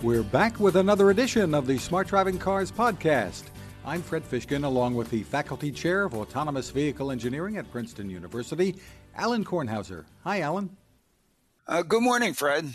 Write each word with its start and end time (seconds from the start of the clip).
We're 0.00 0.22
back 0.22 0.60
with 0.60 0.76
another 0.76 1.10
edition 1.10 1.54
of 1.54 1.66
the 1.66 1.76
Smart 1.76 2.06
Driving 2.06 2.38
Cars 2.38 2.70
podcast. 2.70 3.42
I'm 3.84 4.00
Fred 4.00 4.22
Fishkin, 4.22 4.62
along 4.62 4.94
with 4.94 5.10
the 5.10 5.24
Faculty 5.24 5.72
Chair 5.72 6.04
of 6.04 6.14
Autonomous 6.14 6.70
Vehicle 6.70 7.10
Engineering 7.10 7.56
at 7.56 7.68
Princeton 7.72 8.08
University, 8.08 8.76
Alan 9.16 9.44
Kornhauser. 9.44 10.04
Hi, 10.22 10.42
Alan. 10.42 10.76
Uh, 11.66 11.82
good 11.82 12.04
morning, 12.04 12.32
Fred. 12.32 12.74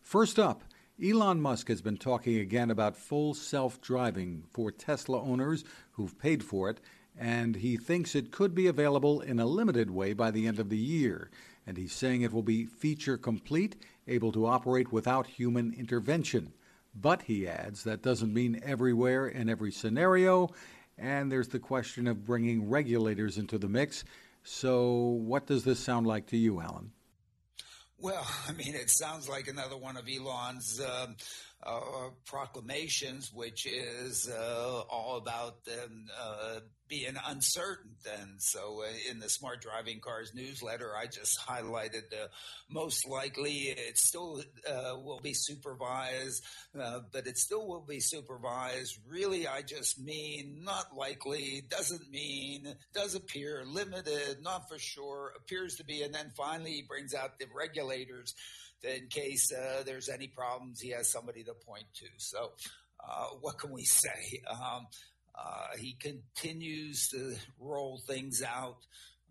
First 0.00 0.38
up, 0.38 0.64
Elon 1.04 1.42
Musk 1.42 1.68
has 1.68 1.82
been 1.82 1.98
talking 1.98 2.38
again 2.38 2.70
about 2.70 2.96
full 2.96 3.34
self 3.34 3.78
driving 3.82 4.44
for 4.50 4.72
Tesla 4.72 5.22
owners 5.22 5.62
who've 5.90 6.18
paid 6.18 6.42
for 6.42 6.70
it, 6.70 6.80
and 7.18 7.56
he 7.56 7.76
thinks 7.76 8.14
it 8.14 8.32
could 8.32 8.54
be 8.54 8.66
available 8.66 9.20
in 9.20 9.38
a 9.38 9.44
limited 9.44 9.90
way 9.90 10.14
by 10.14 10.30
the 10.30 10.46
end 10.46 10.58
of 10.58 10.70
the 10.70 10.78
year. 10.78 11.30
And 11.66 11.76
he's 11.76 11.92
saying 11.92 12.22
it 12.22 12.32
will 12.32 12.42
be 12.42 12.64
feature 12.64 13.18
complete 13.18 13.76
able 14.06 14.32
to 14.32 14.46
operate 14.46 14.92
without 14.92 15.26
human 15.26 15.72
intervention. 15.74 16.52
But, 16.94 17.22
he 17.22 17.48
adds, 17.48 17.84
that 17.84 18.02
doesn't 18.02 18.34
mean 18.34 18.60
everywhere 18.62 19.26
in 19.26 19.48
every 19.48 19.72
scenario, 19.72 20.50
and 20.98 21.32
there's 21.32 21.48
the 21.48 21.58
question 21.58 22.06
of 22.06 22.24
bringing 22.24 22.68
regulators 22.68 23.38
into 23.38 23.58
the 23.58 23.68
mix. 23.68 24.04
So, 24.44 24.92
what 24.92 25.46
does 25.46 25.64
this 25.64 25.80
sound 25.80 26.06
like 26.06 26.26
to 26.28 26.36
you, 26.36 26.60
Alan? 26.60 26.92
Well, 27.98 28.26
I 28.48 28.52
mean, 28.52 28.74
it 28.74 28.90
sounds 28.90 29.28
like 29.28 29.48
another 29.48 29.76
one 29.76 29.96
of 29.96 30.06
Elon's 30.08 30.80
um, 30.80 31.16
uh, 31.62 32.10
proclamations, 32.24 33.32
which 33.32 33.66
is 33.66 34.28
uh, 34.28 34.82
all 34.90 35.16
about 35.16 35.58
um, 35.68 36.06
uh, 36.20 36.60
being 36.88 37.16
uncertain. 37.26 37.92
And 38.20 38.42
so, 38.42 38.82
uh, 38.82 39.10
in 39.10 39.18
the 39.18 39.28
Smart 39.28 39.62
Driving 39.62 40.00
Cars 40.00 40.32
newsletter, 40.34 40.92
I 40.94 41.06
just 41.06 41.38
highlighted 41.40 42.10
the 42.10 42.28
most 42.68 43.08
likely 43.08 43.68
it 43.68 43.96
still 43.96 44.42
uh, 44.68 44.96
will 45.02 45.20
be 45.20 45.34
supervised, 45.34 46.44
uh, 46.78 47.00
but 47.12 47.26
it 47.26 47.38
still 47.38 47.66
will 47.66 47.84
be 47.86 48.00
supervised. 48.00 48.98
Really, 49.08 49.46
I 49.46 49.62
just 49.62 50.00
mean 50.00 50.60
not 50.64 50.94
likely, 50.96 51.62
doesn't 51.68 52.10
mean, 52.10 52.74
does 52.92 53.14
appear, 53.14 53.62
limited, 53.64 54.42
not 54.42 54.68
for 54.68 54.78
sure, 54.78 55.32
appears 55.36 55.76
to 55.76 55.84
be. 55.84 56.02
And 56.02 56.14
then 56.14 56.32
finally, 56.36 56.72
he 56.72 56.82
brings 56.82 57.14
out 57.14 57.38
the 57.38 57.46
regulators 57.56 58.34
in 58.84 59.08
case 59.08 59.52
uh, 59.52 59.82
there's 59.84 60.08
any 60.08 60.26
problems, 60.26 60.80
he 60.80 60.90
has 60.90 61.10
somebody 61.10 61.44
to 61.44 61.54
point 61.54 61.86
to. 61.94 62.06
So, 62.16 62.52
uh, 63.00 63.28
what 63.40 63.58
can 63.58 63.72
we 63.72 63.84
say? 63.84 64.42
Um, 64.48 64.86
uh, 65.34 65.76
he 65.78 65.94
continues 65.94 67.08
to 67.08 67.34
roll 67.58 68.00
things 68.06 68.42
out. 68.42 68.78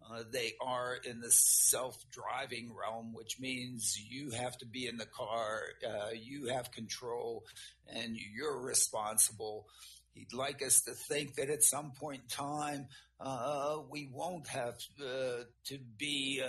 Uh, 0.10 0.24
they 0.32 0.54
are 0.60 0.98
in 1.08 1.22
the 1.22 1.32
self-driving 1.32 2.74
realm, 2.76 3.14
which 3.14 3.40
means 3.40 3.98
you 4.10 4.32
have 4.32 4.58
to 4.58 4.66
be 4.66 4.88
in 4.88 4.98
the 4.98 5.06
car, 5.06 5.62
uh, 5.88 6.10
you 6.14 6.48
have 6.48 6.72
control, 6.72 7.46
and 7.88 8.18
you're 8.18 8.60
responsible. 8.60 9.68
He'd 10.14 10.34
like 10.34 10.66
us 10.66 10.82
to 10.82 10.92
think 10.92 11.36
that 11.36 11.50
at 11.50 11.64
some 11.64 11.92
point 11.92 12.24
in 12.24 12.28
time, 12.28 12.88
uh, 13.20 13.78
we 13.90 14.10
won't 14.12 14.48
have 14.48 14.78
to 14.98 15.78
be 15.98 16.42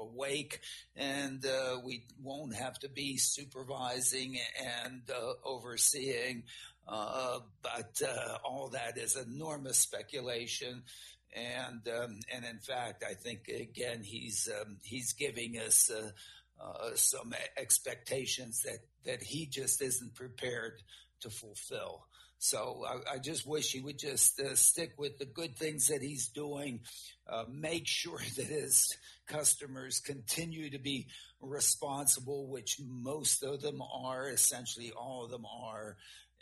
awake 0.00 0.60
and 0.96 1.44
uh, 1.44 1.78
we 1.84 2.04
won't 2.22 2.54
have 2.54 2.78
to 2.80 2.88
be 2.88 3.16
supervising 3.16 4.38
and 4.84 5.02
uh, 5.10 5.32
overseeing. 5.44 6.44
Uh, 6.86 7.40
but 7.62 8.00
all 8.44 8.70
that 8.70 8.96
is 8.96 9.14
enormous 9.14 9.78
speculation. 9.78 10.82
And 11.34 11.86
um, 11.88 12.20
and 12.34 12.44
in 12.44 12.58
fact, 12.58 13.04
I 13.08 13.14
think 13.14 13.48
again 13.48 14.02
he's 14.02 14.48
um, 14.60 14.78
he's 14.82 15.12
giving 15.12 15.58
us 15.58 15.90
uh, 15.90 16.10
uh, 16.60 16.94
some 16.94 17.34
expectations 17.56 18.62
that 18.62 18.78
that 19.04 19.22
he 19.22 19.46
just 19.46 19.82
isn't 19.82 20.14
prepared 20.14 20.82
to 21.20 21.30
fulfill. 21.30 22.06
So 22.38 22.84
I, 22.86 23.14
I, 23.14 23.18
just 23.18 23.46
wish 23.46 23.72
he 23.72 23.80
would 23.80 23.98
just 23.98 24.40
uh, 24.40 24.54
stick 24.54 24.92
with 24.96 25.18
the 25.18 25.26
good 25.26 25.56
things 25.56 25.88
that 25.88 26.02
he's 26.02 26.28
doing, 26.28 26.80
uh, 27.28 27.44
make 27.50 27.86
sure 27.86 28.18
that 28.36 28.46
his 28.46 28.96
customers 29.26 30.00
continue 30.00 30.70
to 30.70 30.78
be 30.78 31.08
responsible, 31.40 32.46
which 32.48 32.80
most 32.80 33.42
of 33.42 33.60
them 33.60 33.82
are, 33.82 34.28
essentially 34.28 34.92
all 34.92 35.24
of 35.24 35.30
them 35.30 35.44
are, 35.46 35.96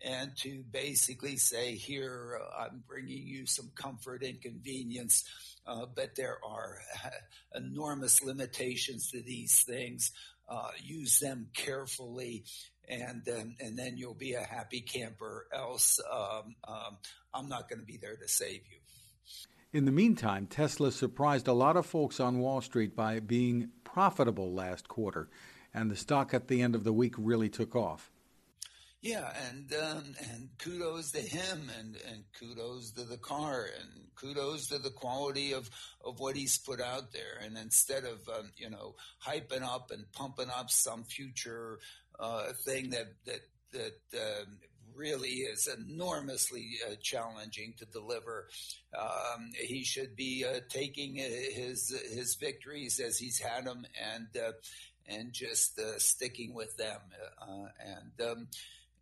and 0.04 0.36
to 0.36 0.62
basically 0.70 1.38
say, 1.38 1.74
here, 1.74 2.40
uh, 2.42 2.64
I'm 2.64 2.82
bringing 2.86 3.26
you 3.26 3.46
some 3.46 3.70
comfort 3.74 4.22
and 4.22 4.40
convenience. 4.40 5.24
Uh, 5.66 5.86
but 5.96 6.14
there 6.14 6.38
are 6.44 6.78
enormous 7.54 8.22
limitations 8.22 9.10
to 9.10 9.20
these 9.22 9.62
things. 9.62 10.12
Uh, 10.48 10.70
use 10.80 11.18
them 11.18 11.48
carefully 11.54 12.44
and 12.88 13.26
and 13.60 13.78
then 13.78 13.96
you'll 13.96 14.14
be 14.14 14.34
a 14.34 14.42
happy 14.42 14.80
camper. 14.80 15.46
Else, 15.52 16.00
um, 16.12 16.54
um, 16.66 16.98
I'm 17.34 17.48
not 17.48 17.68
going 17.68 17.80
to 17.80 17.84
be 17.84 17.96
there 17.96 18.16
to 18.16 18.28
save 18.28 18.62
you. 18.70 18.78
In 19.72 19.84
the 19.84 19.92
meantime, 19.92 20.46
Tesla 20.46 20.92
surprised 20.92 21.48
a 21.48 21.52
lot 21.52 21.76
of 21.76 21.86
folks 21.86 22.20
on 22.20 22.38
Wall 22.38 22.60
Street 22.60 22.96
by 22.96 23.20
being 23.20 23.70
profitable 23.84 24.52
last 24.52 24.88
quarter, 24.88 25.28
and 25.74 25.90
the 25.90 25.96
stock 25.96 26.32
at 26.32 26.48
the 26.48 26.62
end 26.62 26.74
of 26.74 26.84
the 26.84 26.92
week 26.92 27.14
really 27.18 27.48
took 27.48 27.74
off. 27.74 28.10
Yeah, 29.02 29.30
and 29.48 29.72
um, 29.74 30.14
and 30.32 30.48
kudos 30.58 31.12
to 31.12 31.20
him, 31.20 31.70
and, 31.78 31.96
and 32.10 32.24
kudos 32.38 32.92
to 32.92 33.04
the 33.04 33.18
car, 33.18 33.68
and 33.78 34.06
kudos 34.16 34.68
to 34.68 34.78
the 34.78 34.90
quality 34.90 35.52
of, 35.52 35.70
of 36.04 36.18
what 36.18 36.34
he's 36.34 36.58
put 36.58 36.80
out 36.80 37.12
there. 37.12 37.38
And 37.44 37.56
instead 37.56 38.04
of 38.04 38.28
um, 38.28 38.50
you 38.56 38.70
know 38.70 38.96
hyping 39.24 39.62
up 39.62 39.90
and 39.92 40.10
pumping 40.12 40.50
up 40.50 40.70
some 40.70 41.04
future 41.04 41.78
uh, 42.18 42.52
thing 42.64 42.90
that 42.90 43.12
that 43.26 43.40
that 43.72 44.40
um, 44.40 44.58
really 44.96 45.28
is 45.28 45.68
enormously 45.68 46.78
uh, 46.86 46.94
challenging 47.02 47.74
to 47.78 47.84
deliver. 47.84 48.48
Um, 48.98 49.50
he 49.54 49.84
should 49.84 50.16
be 50.16 50.44
uh, 50.44 50.60
taking 50.68 51.16
his 51.16 51.94
his 52.12 52.36
victories 52.40 52.98
as 52.98 53.18
he's 53.18 53.38
had 53.38 53.66
them 53.66 53.86
and 54.14 54.28
uh, 54.36 54.52
and 55.06 55.32
just 55.32 55.78
uh, 55.78 55.98
sticking 55.98 56.54
with 56.54 56.76
them. 56.76 57.00
Uh, 57.40 57.68
and 57.84 58.28
um, 58.30 58.48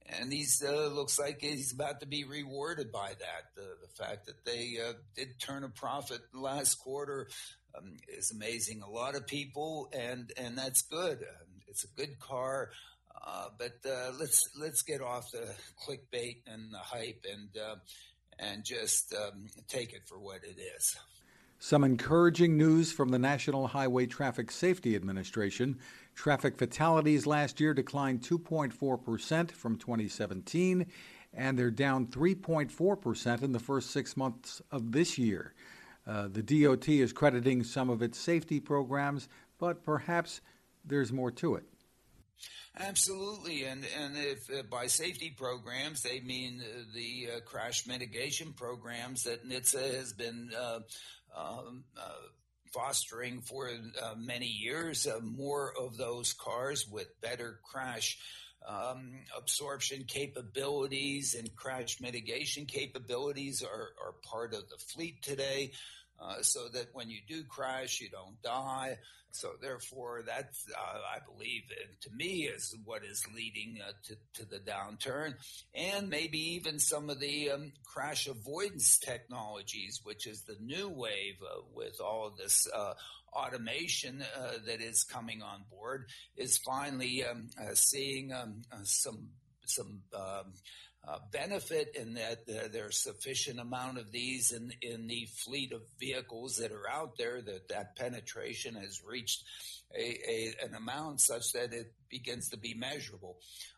and 0.06 0.32
he's 0.32 0.62
uh, 0.66 0.87
looks 0.87 1.19
like 1.19 1.38
he's 1.41 1.72
about 1.72 2.00
to 2.00 2.06
be 2.06 2.25
rewarded 2.25 2.92
by 2.92 3.09
that. 3.09 3.54
the 3.56 4.04
fact 4.04 4.26
that 4.26 4.44
they 4.44 4.78
did 5.16 5.38
turn 5.41 5.65
a 5.65 5.69
profit 5.69 6.20
last 6.32 6.76
quarter 6.76 7.28
um, 7.76 7.97
is 8.09 8.31
amazing. 8.31 8.82
A 8.82 8.91
lot 8.91 9.15
of 9.15 9.26
people, 9.26 9.88
and 9.92 10.31
and 10.37 10.56
that's 10.59 10.82
good. 10.82 11.25
It's 11.69 11.84
a 11.84 11.88
good 11.97 12.19
car. 12.20 12.70
Uh, 13.26 13.48
but 13.59 13.78
uh, 13.88 14.12
let's 14.19 14.41
let's 14.59 14.82
get 14.82 15.00
off 15.00 15.31
the 15.32 15.48
clickbait 15.87 16.42
and 16.47 16.72
the 16.72 16.78
hype 16.78 17.25
and 17.32 17.48
uh, 17.56 17.76
and 18.38 18.65
just 18.65 19.15
um, 19.15 19.47
take 19.69 19.92
it 19.92 20.03
for 20.06 20.19
what 20.19 20.41
it 20.44 20.60
is. 20.60 20.97
Some 21.59 21.84
encouraging 21.84 22.59
news 22.59 22.92
from 22.92 23.09
the 23.09 23.19
National 23.19 23.66
Highway 23.66 24.06
Traffic 24.06 24.50
Safety 24.50 24.94
Administration. 24.94 25.78
Traffic 26.15 26.57
fatalities 26.57 27.27
last 27.27 27.61
year 27.61 27.75
declined 27.75 28.23
2.4% 28.23 29.51
from 29.53 29.77
2017, 29.77 30.87
and 31.33 31.59
they're 31.59 31.71
down 31.71 32.07
3.4% 32.07 33.43
in 33.43 33.53
the 33.53 33.59
first 33.59 33.91
six 33.91 34.17
months 34.17 34.63
of 34.71 34.93
this 34.93 35.19
year. 35.19 35.55
Uh, 36.07 36.29
the 36.29 36.43
DOT 36.43 36.89
is 36.89 37.13
crediting 37.13 37.65
some 37.65 37.91
of 37.91 38.03
its 38.03 38.19
safety 38.19 38.61
programs, 38.61 39.29
but 39.59 39.83
perhaps 39.83 40.41
there's 40.85 41.13
more 41.13 41.31
to 41.31 41.57
it. 41.57 41.65
Absolutely, 42.79 43.65
and 43.65 43.87
and 43.97 44.17
if 44.17 44.51
uh, 44.51 44.63
by 44.69 44.89
safety 44.89 45.33
programs 45.37 46.03
they 46.03 46.19
mean 46.21 46.61
uh, 46.61 46.83
the 46.93 47.29
uh, 47.37 47.41
crash 47.41 47.87
mitigation 47.87 48.53
programs 48.53 49.23
that 49.23 49.49
NHTSA 49.49 49.95
has 49.95 50.13
been 50.13 50.51
uh, 50.59 50.81
um, 51.37 51.85
uh, 51.97 52.11
fostering 52.75 53.41
for 53.41 53.69
uh, 53.71 54.15
many 54.19 54.47
years, 54.47 55.07
more 55.22 55.72
of 55.81 55.97
those 55.97 56.33
cars 56.33 56.87
with 56.91 57.09
better 57.21 57.60
crash. 57.63 58.19
Um, 58.66 59.13
absorption 59.37 60.04
capabilities 60.09 61.34
and 61.39 61.54
crash 61.54 62.01
mitigation 62.01 62.65
capabilities 62.65 63.63
are, 63.63 63.89
are 64.03 64.15
part 64.25 64.54
of 64.54 64.69
the 64.71 64.78
fleet 64.78 65.22
today. 65.22 65.72
Uh, 66.21 66.41
so 66.43 66.69
that 66.69 66.87
when 66.93 67.11
you 67.11 67.19
do 67.27 67.43
crash, 67.45 68.01
you 68.01 68.09
don't 68.09 68.41
die. 68.43 68.97
So 69.33 69.51
therefore, 69.61 70.22
that's 70.25 70.65
uh, 70.71 70.99
I 71.13 71.19
believe 71.27 71.63
to 72.03 72.11
me 72.15 72.45
is 72.45 72.75
what 72.84 73.05
is 73.05 73.27
leading 73.34 73.78
uh, 73.84 73.91
to, 74.05 74.16
to 74.34 74.49
the 74.49 74.61
downturn, 74.61 75.34
and 75.75 76.09
maybe 76.09 76.39
even 76.55 76.78
some 76.78 77.11
of 77.11 77.19
the 77.19 77.51
um, 77.51 77.72
crash 77.84 78.28
avoidance 78.28 78.97
technologies, 78.99 80.01
which 80.05 80.28
is 80.28 80.43
the 80.43 80.57
new 80.61 80.89
wave 80.89 81.34
uh, 81.43 81.63
with 81.75 82.01
all 82.01 82.28
of 82.28 82.37
this 82.37 82.69
uh, 82.72 82.95
automation 83.33 84.25
that 84.65 84.81
is 84.81 85.03
coming 85.03 85.43
on 85.43 85.65
board, 85.69 86.07
is 86.37 86.59
finally 86.59 87.25
um, 87.25 87.49
seeing 87.75 88.33
um, 88.33 88.63
some 88.84 89.31
some 89.69 90.03
um, 90.15 90.53
uh, 91.07 91.19
benefit 91.33 91.95
in 91.97 92.15
that 92.15 92.39
uh, 92.49 92.69
there's 92.72 93.03
sufficient 93.03 93.61
amount 93.61 93.99
of 93.99 94.11
these 94.11 94.53
in 94.53 94.72
in 94.81 95.07
the 95.07 95.27
fleet 95.45 95.72
of 95.72 95.83
vehicles 96.01 96.57
that 96.57 96.72
are 96.72 96.89
out 96.89 97.16
there 97.19 97.43
that 97.43 97.69
that 97.69 97.95
penetration 97.97 98.75
has 98.75 99.03
reached 99.07 99.45
a, 99.95 100.19
a 100.28 100.55
an 100.65 100.75
amount 100.75 101.21
such 101.21 101.53
that 101.53 101.72
it 101.72 101.93
begins 102.09 102.49
to 102.49 102.57
be 102.57 102.75
measurable. 102.75 103.37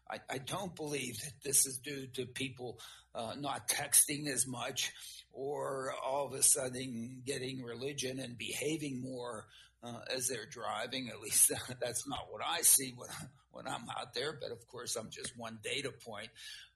I, 0.09 0.21
I 0.31 0.39
don't 0.39 0.75
believe 0.77 1.21
that 1.23 1.33
this 1.43 1.67
is 1.67 1.79
due 1.79 2.07
to 2.15 2.27
people 2.27 2.79
uh, 3.15 3.35
not 3.39 3.67
texting 3.69 4.29
as 4.29 4.47
much 4.47 4.93
or 5.33 5.93
all 6.05 6.27
of 6.27 6.33
a 6.33 6.43
sudden 6.43 7.23
getting 7.27 7.63
religion 7.63 8.21
and 8.21 8.39
behaving 8.39 9.03
more 9.03 9.47
uh, 9.83 9.99
as 10.15 10.29
they're 10.29 10.47
driving. 10.47 11.09
At 11.09 11.21
least 11.21 11.51
that's 11.81 12.07
not 12.07 12.27
what 12.31 12.43
I 12.47 12.63
see 12.63 12.95
when, 12.97 13.09
when 13.57 13.67
I'm 13.67 13.89
out 13.99 14.15
there. 14.15 14.39
But 14.41 14.53
of 14.53 14.67
course, 14.69 14.97
I'm 14.97 15.11
just 15.11 15.37
one 15.37 15.59
data 15.63 15.91
point. 15.91 16.29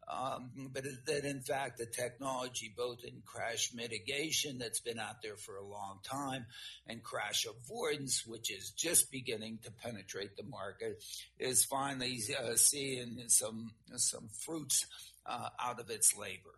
Um, 0.09 0.71
but 0.73 0.85
that 1.07 1.25
in 1.25 1.41
fact, 1.41 1.79
the 1.79 1.87
technology, 1.87 2.73
both 2.77 3.05
in 3.05 3.23
crash 3.25 3.71
mitigation 3.73 4.59
that's 4.59 4.81
been 4.81 4.99
out 4.99 5.23
there 5.23 5.37
for 5.37 5.57
a 5.57 5.65
long 5.65 6.01
time 6.03 6.47
and 6.89 7.03
crash 7.03 7.47
avoidance, 7.47 8.27
which 8.27 8.51
is 8.51 8.71
just 8.71 9.13
beginning 9.13 9.61
to 9.65 9.71
penetrate 9.71 10.37
the 10.37 10.43
market, 10.43 11.03
is 11.39 11.65
finally 11.65 12.19
uh, 12.43 12.57
seeing 12.57 13.23
some, 13.29 13.71
some 13.97 14.29
fruits 14.45 14.87
uh, 15.27 15.51
out 15.63 15.79
of 15.79 15.91
its 15.91 16.17
labor. 16.17 16.55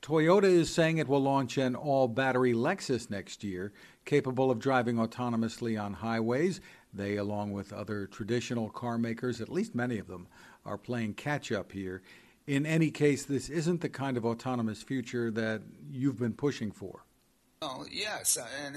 Toyota 0.00 0.44
is 0.44 0.72
saying 0.72 0.98
it 0.98 1.08
will 1.08 1.22
launch 1.22 1.58
an 1.58 1.74
all 1.74 2.06
battery 2.06 2.52
Lexus 2.52 3.10
next 3.10 3.42
year, 3.42 3.72
capable 4.04 4.50
of 4.50 4.60
driving 4.60 4.96
autonomously 4.96 5.82
on 5.82 5.94
highways. 5.94 6.60
They, 6.98 7.16
along 7.16 7.52
with 7.52 7.72
other 7.72 8.06
traditional 8.06 8.68
car 8.68 8.98
makers, 8.98 9.40
at 9.40 9.48
least 9.48 9.74
many 9.74 9.98
of 9.98 10.08
them, 10.08 10.26
are 10.66 10.76
playing 10.76 11.14
catch 11.14 11.52
up 11.52 11.72
here. 11.72 12.02
In 12.46 12.66
any 12.66 12.90
case, 12.90 13.24
this 13.24 13.48
isn't 13.48 13.80
the 13.80 13.88
kind 13.88 14.16
of 14.16 14.26
autonomous 14.26 14.82
future 14.82 15.30
that 15.30 15.62
you've 15.90 16.18
been 16.18 16.34
pushing 16.34 16.72
for. 16.72 17.04
Oh 17.62 17.86
yes, 17.90 18.36
and 18.64 18.76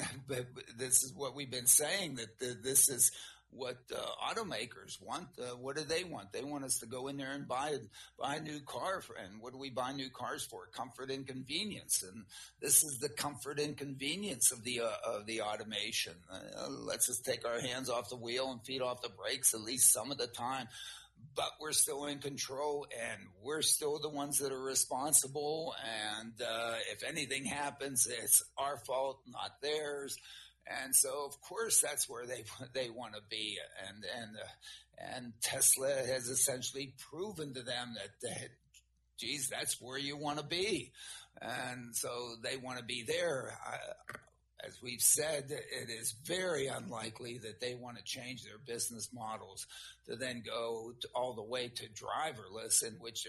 this 0.77 1.03
is 1.03 1.13
what 1.15 1.35
we've 1.35 1.51
been 1.51 1.67
saying 1.67 2.15
that 2.15 2.39
this 2.63 2.89
is 2.89 3.11
what 3.51 3.77
uh, 3.93 3.99
automakers 4.25 5.01
want. 5.01 5.27
Uh, 5.37 5.55
what 5.57 5.75
do 5.75 5.83
they 5.83 6.03
want? 6.03 6.31
They 6.31 6.43
want 6.43 6.63
us 6.63 6.79
to 6.79 6.85
go 6.85 7.07
in 7.07 7.17
there 7.17 7.33
and 7.33 7.47
buy 7.47 7.75
buy 8.17 8.35
a 8.35 8.41
new 8.41 8.59
car. 8.61 9.01
For, 9.01 9.15
and 9.15 9.41
what 9.41 9.53
do 9.53 9.59
we 9.59 9.69
buy 9.69 9.91
new 9.91 10.09
cars 10.09 10.43
for? 10.43 10.67
Comfort 10.73 11.11
and 11.11 11.27
convenience. 11.27 12.03
And 12.03 12.25
this 12.61 12.83
is 12.83 12.99
the 12.99 13.09
comfort 13.09 13.59
and 13.59 13.75
convenience 13.77 14.51
of 14.51 14.63
the 14.63 14.81
uh, 14.81 15.15
of 15.17 15.25
the 15.25 15.41
automation. 15.41 16.13
Uh, 16.31 16.69
let's 16.69 17.07
just 17.07 17.25
take 17.25 17.45
our 17.45 17.59
hands 17.59 17.89
off 17.89 18.09
the 18.09 18.15
wheel 18.15 18.51
and 18.51 18.63
feet 18.65 18.81
off 18.81 19.01
the 19.01 19.09
brakes 19.09 19.53
at 19.53 19.61
least 19.61 19.93
some 19.93 20.11
of 20.11 20.17
the 20.17 20.27
time. 20.27 20.67
But 21.35 21.51
we're 21.59 21.71
still 21.71 22.07
in 22.07 22.17
control, 22.17 22.87
and 22.99 23.21
we're 23.43 23.61
still 23.61 23.99
the 23.99 24.09
ones 24.09 24.39
that 24.39 24.51
are 24.51 24.61
responsible. 24.61 25.75
And 26.17 26.33
uh, 26.41 26.77
if 26.91 27.03
anything 27.07 27.45
happens, 27.45 28.07
it's 28.07 28.43
our 28.57 28.77
fault, 28.77 29.19
not 29.27 29.61
theirs 29.61 30.17
and 30.67 30.95
so, 30.95 31.25
of 31.25 31.39
course, 31.41 31.81
that's 31.81 32.07
where 32.09 32.25
they 32.25 32.43
they 32.73 32.89
want 32.89 33.13
to 33.15 33.21
be. 33.29 33.57
And 33.87 34.03
and 34.21 34.35
uh, 34.35 35.15
and 35.15 35.33
Tesla 35.41 35.89
has 35.89 36.27
essentially 36.27 36.93
proven 37.09 37.53
to 37.53 37.63
them 37.63 37.95
that, 37.95 38.09
that 38.21 38.49
geez, 39.17 39.49
that's 39.49 39.81
where 39.81 39.97
you 39.97 40.17
want 40.17 40.37
to 40.37 40.45
be. 40.45 40.91
And 41.41 41.95
so 41.95 42.35
they 42.43 42.57
want 42.57 42.77
to 42.77 42.83
be 42.83 43.03
there. 43.07 43.57
I, 43.65 43.77
as 44.65 44.81
we've 44.81 45.01
said, 45.01 45.45
it 45.49 45.89
is 45.89 46.15
very 46.25 46.67
unlikely 46.67 47.39
that 47.39 47.59
they 47.59 47.73
want 47.73 47.97
to 47.97 48.03
change 48.03 48.43
their 48.43 48.57
business 48.57 49.09
models 49.13 49.65
to 50.07 50.15
then 50.15 50.43
go 50.45 50.93
to 50.99 51.07
all 51.15 51.33
the 51.33 51.43
way 51.43 51.67
to 51.69 51.83
driverless, 51.89 52.83
in 52.83 52.93
which 52.99 53.27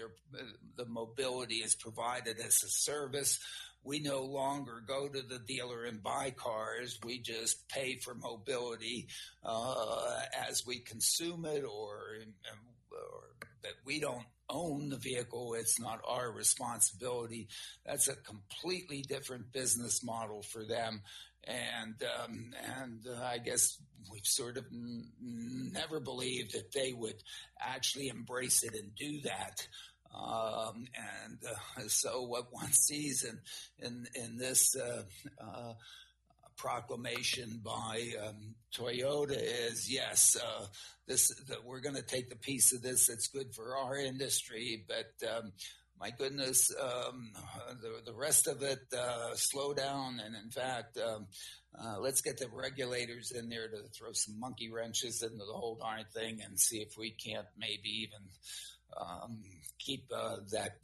the 0.75 0.85
mobility 0.85 1.55
is 1.55 1.75
provided 1.75 2.39
as 2.39 2.63
a 2.63 2.69
service 2.69 3.39
we 3.83 3.99
no 3.99 4.21
longer 4.21 4.81
go 4.85 5.09
to 5.09 5.21
the 5.21 5.39
dealer 5.39 5.83
and 5.83 6.01
buy 6.01 6.31
cars. 6.31 6.97
We 7.03 7.19
just 7.19 7.67
pay 7.67 7.97
for 7.97 8.15
mobility 8.15 9.07
uh, 9.43 10.21
as 10.49 10.65
we 10.65 10.79
consume 10.79 11.45
it, 11.45 11.63
or, 11.63 12.17
or 12.91 13.47
that 13.63 13.73
we 13.85 13.99
don't 13.99 14.25
own 14.49 14.89
the 14.89 14.97
vehicle. 14.97 15.55
It's 15.55 15.79
not 15.79 16.01
our 16.07 16.31
responsibility. 16.31 17.47
That's 17.85 18.07
a 18.07 18.15
completely 18.15 19.01
different 19.01 19.51
business 19.51 20.03
model 20.03 20.43
for 20.43 20.63
them. 20.63 21.01
And 21.45 21.95
um, 22.23 22.53
and 22.79 23.05
uh, 23.05 23.21
I 23.21 23.37
guess 23.37 23.77
we've 24.09 24.25
sort 24.25 24.57
of 24.57 24.65
n- 24.71 25.11
never 25.19 25.99
believed 25.99 26.53
that 26.53 26.71
they 26.71 26.93
would 26.93 27.21
actually 27.59 28.07
embrace 28.07 28.63
it 28.63 28.73
and 28.75 28.95
do 28.95 29.21
that. 29.21 29.67
Um, 30.15 30.85
and 30.95 31.39
uh, 31.43 31.87
so 31.87 32.21
what 32.21 32.53
one 32.53 32.71
sees 32.71 33.25
in 33.25 33.39
in, 33.85 34.05
in 34.15 34.37
this 34.37 34.75
uh, 34.75 35.03
uh, 35.43 35.73
proclamation 36.55 37.59
by 37.63 38.13
um, 38.25 38.55
Toyota 38.75 39.37
is 39.39 39.91
yes, 39.91 40.35
uh, 40.35 40.65
this 41.07 41.29
that 41.47 41.63
we're 41.65 41.81
going 41.81 41.95
to 41.95 42.01
take 42.01 42.29
the 42.29 42.35
piece 42.35 42.73
of 42.73 42.81
this 42.81 43.07
that's 43.07 43.27
good 43.27 43.53
for 43.53 43.77
our 43.77 43.97
industry, 43.97 44.85
but 44.87 45.27
um, 45.29 45.51
my 45.99 46.09
goodness, 46.09 46.73
um, 46.81 47.31
the, 47.81 48.11
the 48.11 48.17
rest 48.17 48.47
of 48.47 48.61
it 48.61 48.81
uh, 48.97 49.33
slow 49.35 49.73
down. 49.73 50.19
And 50.23 50.35
in 50.35 50.49
fact, 50.49 50.97
um, 50.97 51.27
uh, 51.79 51.99
let's 51.99 52.21
get 52.21 52.37
the 52.37 52.49
regulators 52.49 53.31
in 53.31 53.49
there 53.49 53.67
to 53.67 53.83
throw 53.93 54.11
some 54.11 54.39
monkey 54.39 54.69
wrenches 54.71 55.21
into 55.21 55.45
the 55.45 55.53
whole 55.53 55.75
darn 55.75 56.05
thing 56.13 56.41
and 56.43 56.59
see 56.59 56.77
if 56.77 56.97
we 56.97 57.11
can't 57.11 57.47
maybe 57.57 57.89
even 57.89 58.19
um, 58.99 59.43
keep 59.79 60.11
uh, 60.13 60.37
that 60.51 60.77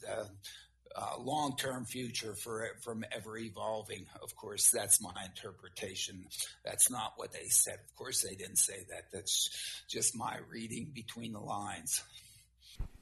uh, 0.95 0.99
uh, 0.99 1.21
long-term 1.21 1.85
future 1.85 2.33
for 2.33 2.67
from 2.81 3.03
ever 3.11 3.37
evolving. 3.37 4.05
Of 4.21 4.35
course, 4.35 4.69
that's 4.71 5.01
my 5.01 5.13
interpretation. 5.25 6.25
That's 6.65 6.89
not 6.89 7.13
what 7.17 7.31
they 7.31 7.47
said. 7.47 7.79
Of 7.87 7.95
course, 7.95 8.21
they 8.21 8.35
didn't 8.35 8.57
say 8.57 8.85
that. 8.89 9.11
That's 9.11 9.49
just 9.87 10.15
my 10.15 10.37
reading 10.51 10.91
between 10.93 11.33
the 11.33 11.39
lines. 11.39 12.03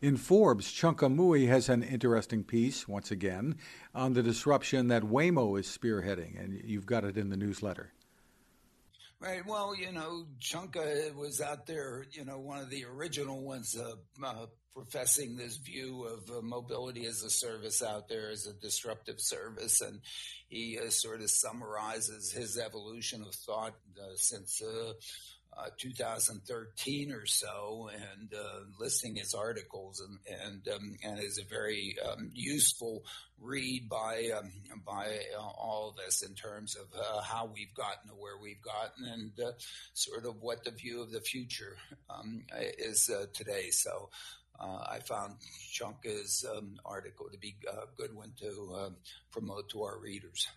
In 0.02 0.18
Forbes, 0.18 0.72
Chunka 0.72 1.14
Mui 1.14 1.48
has 1.48 1.70
an 1.70 1.84
interesting 1.84 2.44
piece, 2.44 2.88
once 2.88 3.12
again, 3.12 3.56
on 3.96 4.14
the 4.14 4.24
disruption 4.24 4.88
that 4.88 5.04
Waymo 5.04 5.60
is 5.60 5.66
spearheading, 5.68 6.40
and 6.40 6.62
you've 6.64 6.86
got 6.86 7.04
it 7.04 7.18
in 7.18 7.30
the 7.30 7.38
newsletter. 7.38 7.92
Right. 9.20 9.44
Well, 9.44 9.76
you 9.76 9.92
know, 9.92 10.28
Chunka 10.40 11.16
was 11.16 11.42
out 11.42 11.66
there, 11.66 12.06
you 12.12 12.24
know, 12.24 12.38
one 12.38 12.60
of 12.60 12.70
the 12.70 12.86
original 12.86 13.42
ones 13.42 13.76
uh, 13.76 13.96
uh, 14.24 14.46
professing 14.76 15.36
this 15.36 15.58
view 15.58 16.06
of 16.06 16.30
uh, 16.30 16.42
mobility 16.44 17.04
as 17.08 17.24
a 17.24 17.30
service 17.32 17.82
out 17.82 18.10
there 18.10 18.30
as 18.30 18.46
a 18.46 18.54
disruptive 18.54 19.20
service. 19.20 19.82
And 19.82 20.02
he 20.50 20.78
uh, 20.78 20.92
sort 20.92 21.22
of 21.22 21.32
summarizes 21.32 22.32
his 22.32 22.60
evolution 22.60 23.24
of 23.24 23.34
thought 23.34 23.74
uh, 24.00 24.16
since 24.18 24.62
uh, 25.58 25.68
uh, 25.68 25.70
2013 25.78 27.12
or 27.12 27.26
so, 27.26 27.90
and 27.94 28.34
uh, 28.34 28.60
listing 28.80 29.16
his 29.16 29.34
articles, 29.34 30.02
and 30.02 30.20
and 30.44 30.68
um, 30.76 30.96
and 31.04 31.20
is 31.20 31.40
a 31.40 31.44
very 31.44 31.96
um, 32.08 32.32
useful 32.34 33.04
read 33.42 33.88
by 33.90 34.30
um, 34.38 34.52
by 34.86 35.20
uh, 35.38 35.42
all 35.42 35.90
of 35.90 35.96
this 35.98 36.24
in 36.24 36.34
terms 36.36 36.76
of 36.76 36.88
uh, 37.00 37.22
how 37.22 37.50
we've 37.54 37.74
gotten 37.76 38.10
to 38.10 38.16
where 38.16 38.38
we've 38.42 38.62
gotten, 38.62 39.06
and 39.06 39.32
uh, 39.40 39.52
sort 39.94 40.26
of 40.26 40.42
what 40.42 40.64
the 40.64 40.72
view 40.72 41.02
of 41.02 41.12
the 41.12 41.22
future 41.22 41.78
um, 42.10 42.44
is 42.78 43.10
today. 43.34 43.70
So. 43.72 44.10
I 44.60 44.98
found 45.08 45.36
Chunka's 45.72 46.44
um, 46.52 46.80
article 46.84 47.28
to 47.32 47.38
be 47.38 47.58
a 47.72 47.86
good 47.96 48.16
one 48.16 48.32
to 48.40 48.92
promote 49.30 49.70
to 49.70 49.84
our 49.84 50.00
readers. 50.00 50.48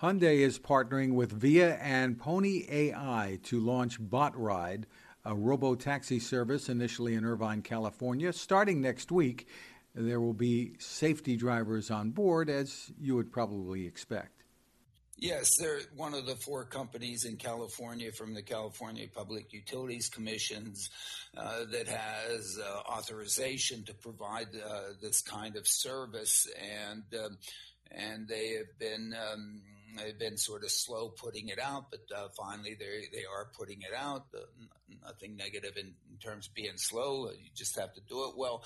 Hyundai 0.00 0.36
is 0.36 0.60
partnering 0.60 1.14
with 1.14 1.32
Via 1.32 1.74
and 1.78 2.16
Pony 2.16 2.64
AI 2.70 3.40
to 3.42 3.58
launch 3.58 4.00
BotRide, 4.00 4.84
a 5.24 5.34
robo 5.34 5.74
taxi 5.74 6.20
service 6.20 6.68
initially 6.68 7.14
in 7.14 7.24
Irvine, 7.24 7.62
California. 7.62 8.32
Starting 8.32 8.80
next 8.80 9.10
week, 9.10 9.48
there 9.96 10.20
will 10.20 10.34
be 10.34 10.74
safety 10.78 11.36
drivers 11.36 11.90
on 11.90 12.10
board, 12.10 12.48
as 12.48 12.92
you 13.00 13.16
would 13.16 13.32
probably 13.32 13.86
expect. 13.86 14.44
Yes, 15.16 15.50
they're 15.58 15.80
one 15.96 16.14
of 16.14 16.26
the 16.26 16.36
four 16.36 16.64
companies 16.64 17.24
in 17.24 17.36
California 17.36 18.12
from 18.12 18.34
the 18.34 18.42
California 18.42 19.08
Public 19.12 19.52
Utilities 19.52 20.08
Commissions 20.08 20.90
uh, 21.36 21.64
that 21.72 21.88
has 21.88 22.56
uh, 22.56 22.88
authorization 22.88 23.82
to 23.86 23.94
provide 23.94 24.46
uh, 24.64 24.92
this 25.02 25.22
kind 25.22 25.56
of 25.56 25.66
service, 25.66 26.46
and 26.56 27.02
um, 27.20 27.36
and 27.90 28.28
they 28.28 28.50
have 28.50 28.78
been. 28.78 29.12
Um, 29.12 29.60
They've 29.96 30.18
been 30.18 30.36
sort 30.36 30.64
of 30.64 30.70
slow 30.70 31.08
putting 31.08 31.48
it 31.48 31.58
out, 31.58 31.86
but 31.90 32.00
uh, 32.14 32.28
finally 32.36 32.76
they 32.78 33.08
they 33.12 33.24
are 33.24 33.50
putting 33.58 33.82
it 33.82 33.94
out. 33.96 34.26
Uh, 34.34 34.40
nothing 35.04 35.36
negative 35.36 35.76
in, 35.76 35.94
in, 36.10 36.18
terms 36.22 36.48
of 36.48 36.54
being 36.54 36.76
slow. 36.76 37.30
You 37.30 37.50
just 37.54 37.78
have 37.78 37.94
to 37.94 38.00
do 38.08 38.24
it 38.28 38.36
well. 38.36 38.64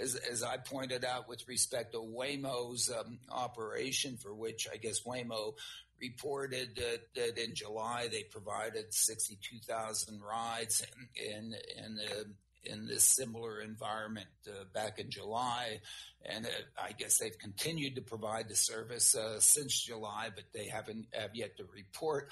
As, 0.00 0.16
as 0.16 0.42
I 0.42 0.58
pointed 0.58 1.04
out 1.04 1.28
with 1.28 1.46
respect 1.48 1.92
to 1.92 1.98
Waymo's 1.98 2.90
um, 2.90 3.18
operation, 3.30 4.16
for 4.16 4.34
which 4.34 4.68
I 4.72 4.76
guess 4.76 5.02
Waymo 5.02 5.54
reported 6.00 6.76
that, 6.76 7.00
that 7.14 7.42
in 7.42 7.54
July 7.54 8.08
they 8.10 8.22
provided 8.22 8.92
62,000 8.92 10.20
rides 10.22 10.84
in 11.16 11.54
in 11.76 11.84
in, 11.84 11.98
uh, 11.98 12.24
in 12.64 12.86
this 12.86 13.04
similar 13.04 13.60
environment 13.60 14.26
uh, 14.48 14.64
back 14.74 14.98
in 14.98 15.10
July, 15.10 15.80
and 16.24 16.46
uh, 16.46 16.48
I 16.82 16.92
guess 16.92 17.18
they've 17.18 17.38
continued 17.38 17.96
to 17.96 18.02
provide 18.02 18.48
the 18.48 18.56
service 18.56 19.14
uh, 19.14 19.40
since 19.40 19.80
July, 19.80 20.28
but 20.34 20.44
they 20.52 20.68
haven't 20.68 21.06
have 21.12 21.34
yet 21.34 21.56
to 21.58 21.64
report 21.74 22.28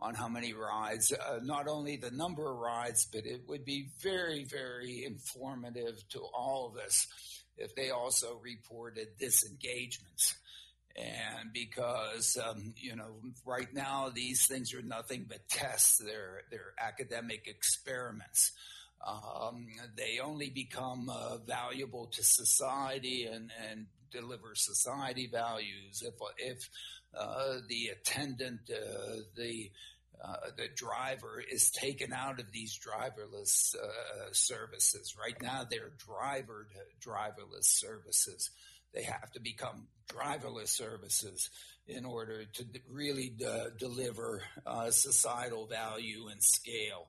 on 0.00 0.14
how 0.14 0.28
many 0.28 0.52
rides. 0.52 1.12
Uh, 1.12 1.38
not 1.42 1.68
only 1.68 1.96
the 1.96 2.10
number 2.10 2.50
of 2.50 2.58
rides, 2.58 3.06
but 3.12 3.26
it 3.26 3.42
would 3.48 3.64
be 3.64 3.88
very, 4.02 4.44
very 4.44 5.04
informative 5.04 5.96
to 6.10 6.20
all 6.20 6.66
of 6.66 6.82
us 6.82 7.06
if 7.58 7.74
they 7.74 7.90
also 7.90 8.40
reported 8.42 9.08
disengagements. 9.18 10.36
And 10.96 11.52
because, 11.52 12.36
um, 12.42 12.74
you 12.76 12.96
know, 12.96 13.20
right 13.46 13.72
now 13.72 14.10
these 14.12 14.46
things 14.46 14.74
are 14.74 14.82
nothing 14.82 15.26
but 15.28 15.48
tests. 15.48 15.98
They're, 15.98 16.42
they're 16.50 16.74
academic 16.80 17.46
experiments. 17.46 18.52
Um, 19.06 19.66
they 19.96 20.18
only 20.22 20.50
become 20.50 21.08
uh, 21.08 21.38
valuable 21.38 22.06
to 22.06 22.22
society 22.22 23.24
and, 23.24 23.50
and 23.70 23.86
deliver 24.10 24.54
society 24.54 25.26
values 25.26 26.02
if, 26.04 26.14
if 26.38 26.68
uh, 27.18 27.58
the 27.68 27.88
attendant, 27.88 28.60
uh, 28.70 29.22
the 29.36 29.70
uh, 30.22 30.50
the 30.56 30.68
driver 30.76 31.42
is 31.50 31.70
taken 31.70 32.12
out 32.12 32.40
of 32.40 32.52
these 32.52 32.78
driverless 32.78 33.74
uh, 33.74 34.32
services. 34.32 35.16
Right 35.18 35.40
now, 35.40 35.66
they're 35.68 35.92
driver 35.96 36.66
driverless 37.00 37.64
services. 37.64 38.50
They 38.92 39.04
have 39.04 39.30
to 39.32 39.40
become 39.40 39.86
driverless 40.08 40.68
services 40.68 41.48
in 41.86 42.04
order 42.04 42.44
to 42.44 42.64
really 42.90 43.32
uh, 43.46 43.70
deliver 43.78 44.42
uh, 44.66 44.90
societal 44.90 45.66
value 45.66 46.28
and 46.28 46.42
scale. 46.42 47.06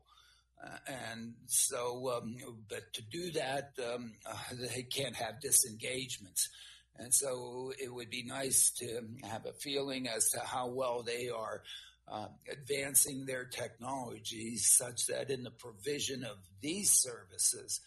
Uh, 0.64 0.78
and 1.12 1.34
so, 1.48 2.12
um, 2.18 2.36
but 2.70 2.94
to 2.94 3.02
do 3.02 3.32
that, 3.32 3.72
um, 3.94 4.14
uh, 4.26 4.36
they 4.74 4.84
can't 4.84 5.16
have 5.16 5.42
disengagements. 5.42 6.50
And 6.98 7.14
so 7.14 7.74
it 7.82 7.92
would 7.92 8.10
be 8.10 8.24
nice 8.24 8.70
to 8.78 9.02
have 9.24 9.46
a 9.46 9.54
feeling 9.54 10.08
as 10.08 10.30
to 10.32 10.40
how 10.40 10.68
well 10.68 11.02
they 11.04 11.30
are 11.30 11.64
uh, 12.08 12.28
advancing 12.52 13.26
their 13.26 13.46
technologies 13.46 14.70
such 14.70 15.08
that 15.08 15.30
in 15.30 15.44
the 15.44 15.52
provision 15.52 16.24
of 16.24 16.38
these 16.62 16.92
services, 16.92 17.80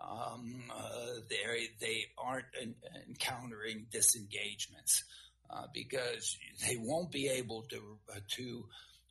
um, 0.00 0.64
uh, 0.74 1.20
they 1.28 1.68
they 1.80 2.04
aren't 2.18 2.46
in, 2.60 2.74
encountering 3.08 3.86
disengagements 3.90 5.04
uh, 5.50 5.66
because 5.72 6.36
they 6.66 6.76
won't 6.76 7.10
be 7.10 7.28
able 7.28 7.62
to 7.62 7.98
uh, 8.14 8.20
to 8.28 8.64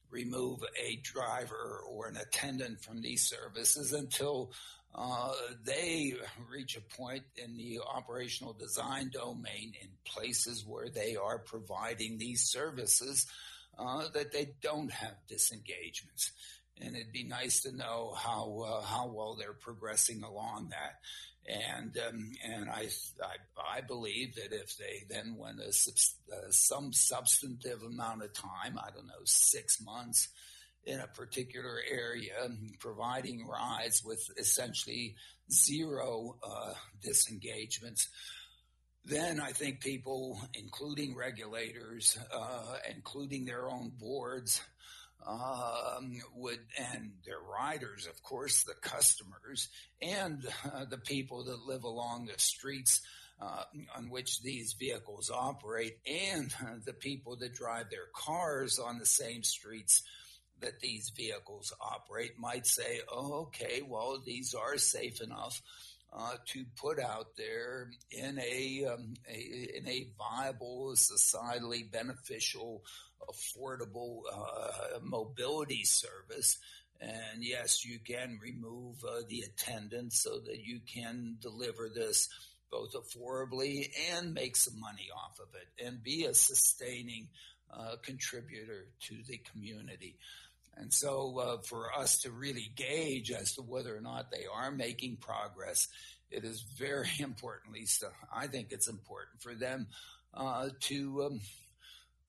remove 0.09 0.63
a 0.81 0.97
driver 0.97 1.81
or 1.89 2.07
an 2.07 2.17
attendant 2.17 2.81
from 2.81 3.01
these 3.01 3.23
services 3.23 3.93
until 3.93 4.51
uh, 4.93 5.33
they 5.63 6.13
reach 6.49 6.77
a 6.77 6.95
point 6.95 7.23
in 7.35 7.57
the 7.57 7.79
operational 7.79 8.53
design 8.53 9.09
domain 9.11 9.73
in 9.81 9.89
places 10.05 10.63
where 10.65 10.89
they 10.89 11.15
are 11.15 11.39
providing 11.39 12.17
these 12.17 12.43
services 12.43 13.25
uh, 13.77 14.07
that 14.13 14.31
they 14.31 14.53
don't 14.61 14.91
have 14.91 15.15
disengagements 15.27 16.31
and 16.81 16.95
it'd 16.95 17.11
be 17.11 17.23
nice 17.23 17.61
to 17.61 17.75
know 17.75 18.13
how 18.15 18.65
uh, 18.67 18.81
how 18.81 19.07
well 19.07 19.35
they're 19.35 19.53
progressing 19.53 20.23
along 20.23 20.69
that. 20.69 20.99
And 21.47 21.97
um, 22.09 22.31
and 22.43 22.69
I, 22.69 22.87
I, 23.23 23.77
I 23.77 23.81
believe 23.81 24.35
that 24.35 24.51
if 24.51 24.77
they 24.77 25.03
then 25.09 25.35
went 25.37 25.59
a, 25.59 25.67
uh, 25.67 26.49
some 26.49 26.91
substantive 26.91 27.83
amount 27.83 28.23
of 28.23 28.33
time, 28.33 28.79
I 28.79 28.89
don't 28.89 29.07
know, 29.07 29.23
six 29.25 29.79
months 29.79 30.29
in 30.85 30.99
a 30.99 31.07
particular 31.07 31.79
area, 31.89 32.33
providing 32.79 33.45
rides 33.47 34.03
with 34.03 34.27
essentially 34.37 35.15
zero 35.51 36.37
uh, 36.43 36.73
disengagements 37.01 38.07
then 39.05 39.39
I 39.39 39.51
think 39.51 39.81
people, 39.81 40.41
including 40.55 41.15
regulators, 41.15 42.17
uh, 42.33 42.77
including 42.89 43.45
their 43.45 43.69
own 43.69 43.91
boards, 43.99 44.61
um, 45.27 46.17
would 46.35 46.59
and 46.77 47.13
their 47.25 47.39
riders, 47.39 48.07
of 48.07 48.21
course, 48.21 48.63
the 48.63 48.75
customers 48.81 49.69
and 50.01 50.45
uh, 50.73 50.85
the 50.85 50.97
people 50.97 51.45
that 51.45 51.65
live 51.65 51.83
along 51.83 52.25
the 52.25 52.39
streets 52.39 53.01
uh, 53.41 53.63
on 53.95 54.09
which 54.09 54.41
these 54.41 54.73
vehicles 54.73 55.31
operate, 55.33 55.97
and 56.07 56.53
uh, 56.61 56.75
the 56.85 56.93
people 56.93 57.35
that 57.37 57.53
drive 57.53 57.89
their 57.89 58.07
cars 58.13 58.79
on 58.79 58.97
the 58.97 59.05
same 59.05 59.43
streets 59.43 60.03
that 60.61 60.79
these 60.79 61.11
vehicles 61.15 61.73
operate 61.81 62.39
might 62.39 62.65
say, 62.65 63.01
"Oh, 63.11 63.47
okay, 63.47 63.81
well, 63.85 64.21
these 64.23 64.53
are 64.53 64.77
safe 64.77 65.21
enough." 65.21 65.61
Uh, 66.17 66.35
to 66.45 66.63
put 66.77 66.97
out 66.97 67.35
there 67.35 67.89
in 68.09 68.39
a, 68.39 68.85
um, 68.85 69.15
a, 69.29 69.77
in 69.77 69.85
a 69.85 70.07
viable, 70.17 70.93
societally 70.95 71.91
beneficial 71.91 72.85
affordable 73.29 74.21
uh, 74.31 74.99
mobility 75.01 75.83
service. 75.83 76.57
And 77.01 77.43
yes, 77.43 77.85
you 77.85 77.99
can 77.99 78.39
remove 78.41 79.03
uh, 79.03 79.21
the 79.27 79.41
attendant 79.41 80.13
so 80.13 80.39
that 80.39 80.59
you 80.63 80.79
can 80.85 81.37
deliver 81.41 81.89
this 81.89 82.29
both 82.71 82.93
affordably 82.93 83.89
and 84.13 84.33
make 84.33 84.55
some 84.55 84.79
money 84.79 85.07
off 85.15 85.39
of 85.39 85.47
it 85.55 85.85
and 85.85 86.03
be 86.03 86.25
a 86.25 86.33
sustaining 86.33 87.27
uh, 87.73 87.95
contributor 88.01 88.87
to 89.01 89.15
the 89.27 89.39
community. 89.51 90.15
And 90.77 90.93
so, 90.93 91.39
uh, 91.39 91.57
for 91.61 91.93
us 91.97 92.19
to 92.19 92.31
really 92.31 92.71
gauge 92.75 93.31
as 93.31 93.53
to 93.53 93.61
whether 93.61 93.95
or 93.95 94.01
not 94.01 94.29
they 94.29 94.45
are 94.53 94.71
making 94.71 95.17
progress, 95.17 95.87
it 96.31 96.43
is 96.43 96.61
very 96.77 97.09
important, 97.19 97.73
Lisa. 97.73 98.09
I 98.33 98.47
think 98.47 98.71
it's 98.71 98.89
important 98.89 99.41
for 99.41 99.53
them 99.53 99.87
uh, 100.33 100.69
to 100.81 101.23
um, 101.23 101.41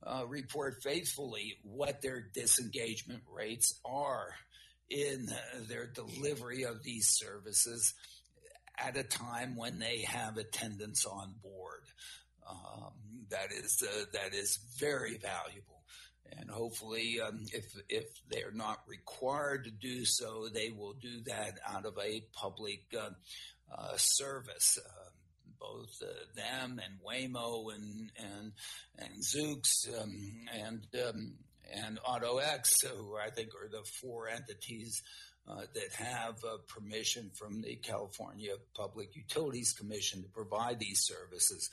uh, 0.02 0.24
report 0.26 0.82
faithfully 0.82 1.56
what 1.62 2.02
their 2.02 2.20
disengagement 2.34 3.22
rates 3.34 3.78
are 3.84 4.34
in 4.88 5.28
their 5.68 5.86
delivery 5.86 6.64
of 6.64 6.82
these 6.82 7.08
services 7.08 7.94
at 8.78 8.96
a 8.96 9.02
time 9.02 9.56
when 9.56 9.78
they 9.78 10.02
have 10.02 10.36
attendance 10.36 11.04
on 11.06 11.34
board. 11.42 11.82
Um, 12.48 12.92
that 13.30 13.50
is 13.52 13.82
uh, 13.82 14.04
that 14.12 14.34
is 14.34 14.60
very 14.78 15.18
valuable, 15.18 15.82
and 16.38 16.48
hopefully, 16.48 17.18
um, 17.20 17.44
if 17.52 17.74
if 17.88 18.04
they're 18.30 18.52
not 18.52 18.78
required 18.86 19.64
to 19.64 19.70
do 19.70 20.04
so, 20.04 20.48
they 20.52 20.70
will 20.70 20.92
do 20.92 21.22
that 21.26 21.58
out 21.66 21.86
of 21.86 21.98
a 21.98 22.22
public 22.32 22.82
uh, 22.96 23.10
uh, 23.76 23.96
service. 23.96 24.78
Uh, 25.66 25.76
both 25.76 26.02
uh, 26.02 26.06
them 26.34 26.80
and 26.84 26.98
Waymo 27.06 27.74
and 27.74 28.10
and 28.18 28.52
and 28.98 29.22
Zoox 29.22 29.88
um, 30.00 30.46
and 30.52 30.86
um, 31.06 31.34
and 31.72 31.98
AutoX, 32.02 32.86
who 32.86 33.16
I 33.16 33.30
think 33.30 33.50
are 33.54 33.68
the 33.68 33.84
four 34.00 34.28
entities 34.28 35.02
uh, 35.48 35.62
that 35.74 35.92
have 36.04 36.36
uh, 36.44 36.58
permission 36.68 37.30
from 37.34 37.62
the 37.62 37.76
California 37.76 38.52
Public 38.74 39.16
Utilities 39.16 39.72
Commission 39.72 40.22
to 40.22 40.28
provide 40.28 40.78
these 40.78 41.00
services. 41.02 41.70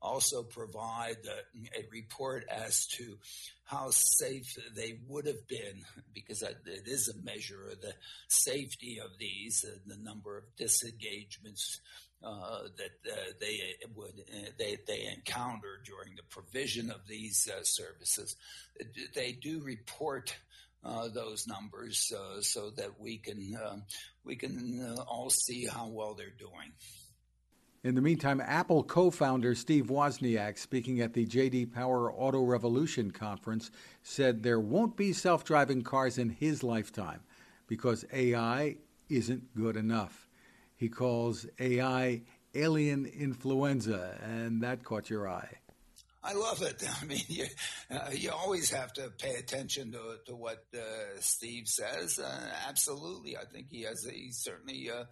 Also, 0.00 0.44
provide 0.44 1.16
a 1.26 1.82
report 1.90 2.44
as 2.48 2.86
to 2.86 3.18
how 3.64 3.90
safe 3.90 4.56
they 4.76 5.00
would 5.08 5.26
have 5.26 5.48
been, 5.48 5.82
because 6.14 6.40
it 6.42 6.56
is 6.86 7.08
a 7.08 7.24
measure 7.24 7.66
of 7.72 7.80
the 7.80 7.92
safety 8.28 9.00
of 9.04 9.10
these, 9.18 9.64
uh, 9.66 9.76
the 9.88 9.96
number 10.00 10.38
of 10.38 10.44
disengagements 10.56 11.80
uh, 12.22 12.62
that 12.76 13.12
uh, 13.12 13.16
they 13.40 13.60
would 13.94 14.24
uh, 14.34 14.48
they 14.58 14.76
they 14.86 15.06
encounter 15.14 15.80
during 15.84 16.16
the 16.16 16.22
provision 16.24 16.90
of 16.90 17.06
these 17.06 17.48
uh, 17.48 17.62
services. 17.62 18.36
They 19.14 19.32
do 19.32 19.60
report 19.62 20.34
uh, 20.84 21.08
those 21.08 21.46
numbers 21.46 22.12
so 22.40 22.70
that 22.70 22.98
we 22.98 23.18
can 23.18 23.56
um, 23.64 23.84
we 24.24 24.34
can 24.36 24.96
all 25.06 25.30
see 25.30 25.66
how 25.66 25.86
well 25.86 26.14
they're 26.14 26.30
doing. 26.38 26.72
In 27.84 27.94
the 27.94 28.02
meantime, 28.02 28.40
Apple 28.40 28.82
co 28.82 29.10
founder 29.10 29.54
Steve 29.54 29.86
Wozniak, 29.86 30.58
speaking 30.58 31.00
at 31.00 31.14
the 31.14 31.24
JD 31.24 31.72
Power 31.72 32.12
Auto 32.12 32.42
Revolution 32.42 33.12
conference, 33.12 33.70
said 34.02 34.42
there 34.42 34.58
won't 34.58 34.96
be 34.96 35.12
self 35.12 35.44
driving 35.44 35.82
cars 35.82 36.18
in 36.18 36.30
his 36.30 36.64
lifetime 36.64 37.20
because 37.68 38.04
AI 38.12 38.76
isn't 39.08 39.54
good 39.54 39.76
enough. 39.76 40.27
He 40.78 40.88
calls 40.88 41.44
AI 41.58 42.22
alien 42.54 43.04
influenza, 43.04 44.16
and 44.22 44.62
that 44.62 44.84
caught 44.84 45.10
your 45.10 45.28
eye. 45.28 45.58
I 46.22 46.34
love 46.34 46.62
it. 46.62 46.82
I 47.02 47.04
mean, 47.04 47.22
you, 47.26 47.46
uh, 47.90 48.10
you 48.12 48.30
always 48.30 48.70
have 48.70 48.92
to 48.94 49.10
pay 49.18 49.34
attention 49.34 49.92
to, 49.92 50.18
to 50.26 50.36
what 50.36 50.64
uh, 50.72 50.78
Steve 51.18 51.66
says. 51.66 52.20
Uh, 52.20 52.50
absolutely. 52.68 53.36
I 53.36 53.44
think 53.44 53.66
he 53.70 53.82
has, 53.82 54.04
he 54.04 54.30
certainly 54.30 54.88
uh, 54.90 55.04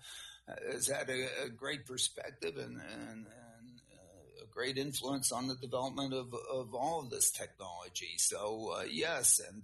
has 0.73 0.87
had 0.87 1.11
a, 1.11 1.26
a, 1.46 1.49
great 1.49 1.85
perspective 1.85 2.56
and, 2.56 2.76
and, 2.76 3.11
and 3.11 3.26
uh, 3.26 4.44
a 4.44 4.46
great 4.52 4.78
influence 4.78 5.32
on 5.32 5.49
the 5.49 5.56
development 5.56 6.14
of, 6.14 6.32
of 6.52 6.75
all 6.75 7.00
of 7.00 7.11
this 7.11 7.32
technology. 7.32 8.14
So, 8.18 8.75
uh, 8.78 8.85
yes. 8.88 9.40
And, 9.40 9.62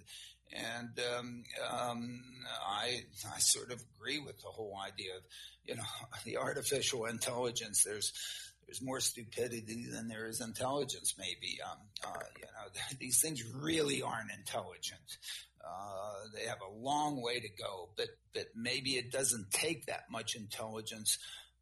and 0.53 1.01
um, 1.19 1.45
um, 1.71 2.21
I 2.67 3.03
I 3.35 3.39
sort 3.39 3.73
of 3.73 3.83
agree 3.97 4.19
with 4.19 4.41
the 4.41 4.49
whole 4.49 4.77
idea 4.85 5.17
of, 5.17 5.23
you 5.65 5.77
know, 5.77 5.83
the 6.25 6.37
artificial 6.37 7.07
intelligence. 7.07 7.83
There's 7.85 8.13
there's 8.67 8.83
more 8.83 9.01
stupidity 9.01 9.87
than 9.91 10.09
there 10.09 10.27
is 10.27 10.41
intelligence. 10.41 11.15
Maybe 11.19 11.59
um, 11.69 11.79
uh, 12.05 12.25
you 12.37 12.45
know 12.45 12.97
these 13.01 13.21
things 13.21 13.43
really 13.55 14.03
aren't 14.03 14.31
intelligent. 14.33 15.19
Uh, 15.65 16.15
they 16.35 16.47
have 16.47 16.59
a 16.61 16.79
long 16.79 17.23
way 17.23 17.39
to 17.41 17.49
go, 17.49 17.89
but 17.97 18.09
but 18.35 18.47
maybe 18.57 18.93
it 18.93 19.13
doesn't 19.13 19.51
take 19.51 19.87
that 19.87 20.05
much 20.11 20.35
intelligence 20.35 21.19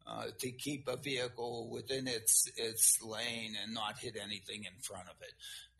uh, 0.07 0.25
to 0.39 0.51
keep 0.51 0.87
a 0.87 0.97
vehicle 0.97 1.69
within 1.71 2.07
its 2.07 2.49
its 2.57 2.97
lane 3.03 3.55
and 3.61 3.73
not 3.73 3.99
hit 3.99 4.17
anything 4.21 4.63
in 4.65 4.81
front 4.81 5.07
of 5.07 5.15
it, 5.21 5.33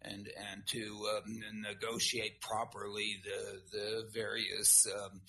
and 0.03 0.27
and 0.51 0.65
to 0.67 1.08
um, 1.17 1.39
negotiate 1.62 2.41
properly 2.41 3.22
the 3.24 3.77
the 3.77 4.08
various 4.13 4.88
um, 4.88 5.22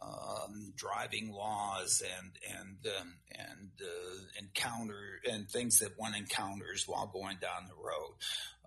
um, 0.00 0.72
driving 0.76 1.32
laws 1.32 2.02
and 2.18 2.32
and 2.58 2.94
um, 3.00 3.14
and 3.32 3.70
uh, 3.80 4.40
encounter 4.40 5.20
and 5.30 5.48
things 5.48 5.78
that 5.78 5.98
one 5.98 6.14
encounters 6.14 6.84
while 6.86 7.06
going 7.06 7.38
down 7.40 7.68
the 7.68 7.74
road. 7.74 8.14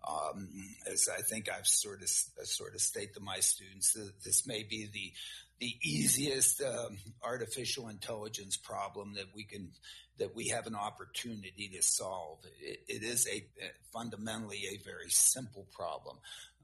Um, 0.07 0.49
as 0.91 1.09
I 1.11 1.21
think 1.23 1.49
I've 1.49 1.65
sort 1.65 2.01
of 2.03 2.09
sort 2.09 2.75
of 2.75 2.81
state 2.81 3.15
to 3.15 3.19
my 3.19 3.39
students, 3.39 3.97
this 4.23 4.45
may 4.45 4.63
be 4.63 4.87
the 4.91 5.13
the 5.59 5.73
easiest 5.83 6.61
um, 6.61 6.97
artificial 7.23 7.87
intelligence 7.87 8.57
problem 8.57 9.13
that 9.15 9.33
we 9.33 9.45
can 9.45 9.71
that 10.17 10.35
we 10.35 10.49
have 10.49 10.67
an 10.67 10.75
opportunity 10.75 11.69
to 11.75 11.81
solve. 11.81 12.39
it, 12.61 12.81
it 12.87 13.03
is 13.03 13.27
a 13.27 13.45
fundamentally 13.93 14.63
a 14.71 14.83
very 14.83 15.09
simple 15.09 15.67
problem 15.71 16.17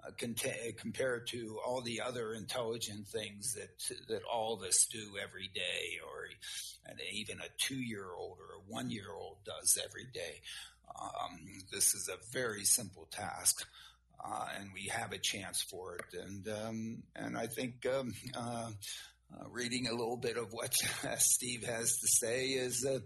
uh, 0.06 0.12
compared 0.78 1.28
to 1.28 1.60
all 1.66 1.82
the 1.82 2.02
other 2.02 2.34
intelligent 2.34 3.08
things 3.08 3.54
that 3.54 3.78
that 4.08 4.22
all 4.24 4.54
of 4.54 4.64
us 4.64 4.86
do 4.86 5.14
every 5.22 5.50
day, 5.54 6.00
or 6.06 6.28
and 6.90 7.00
even 7.12 7.40
a 7.40 7.50
two-year-old 7.58 8.38
or 8.40 8.56
a 8.56 8.72
one-year-old 8.72 9.38
does 9.46 9.78
every 9.84 10.06
day. 10.14 10.42
Um, 11.00 11.40
this 11.72 11.94
is 11.94 12.10
a 12.10 12.18
very 12.32 12.64
simple 12.64 13.08
task. 13.12 13.68
Uh, 14.24 14.46
and 14.60 14.70
we 14.72 14.88
have 14.88 15.14
a 15.14 15.18
chance 15.18 15.64
for 15.64 15.96
it. 15.96 16.20
And 16.20 16.48
um, 16.48 17.04
and 17.16 17.36
I 17.36 17.48
think 17.48 17.88
um, 17.88 18.14
uh, 18.36 18.70
uh, 19.40 19.50
reading 19.50 19.88
a 19.88 19.92
little 19.92 20.18
bit 20.18 20.38
of 20.38 20.52
what 20.52 20.74
Steve 21.18 21.64
has 21.66 21.98
to 21.98 22.08
say 22.08 22.48
is 22.48 22.86
uh, 22.86 23.00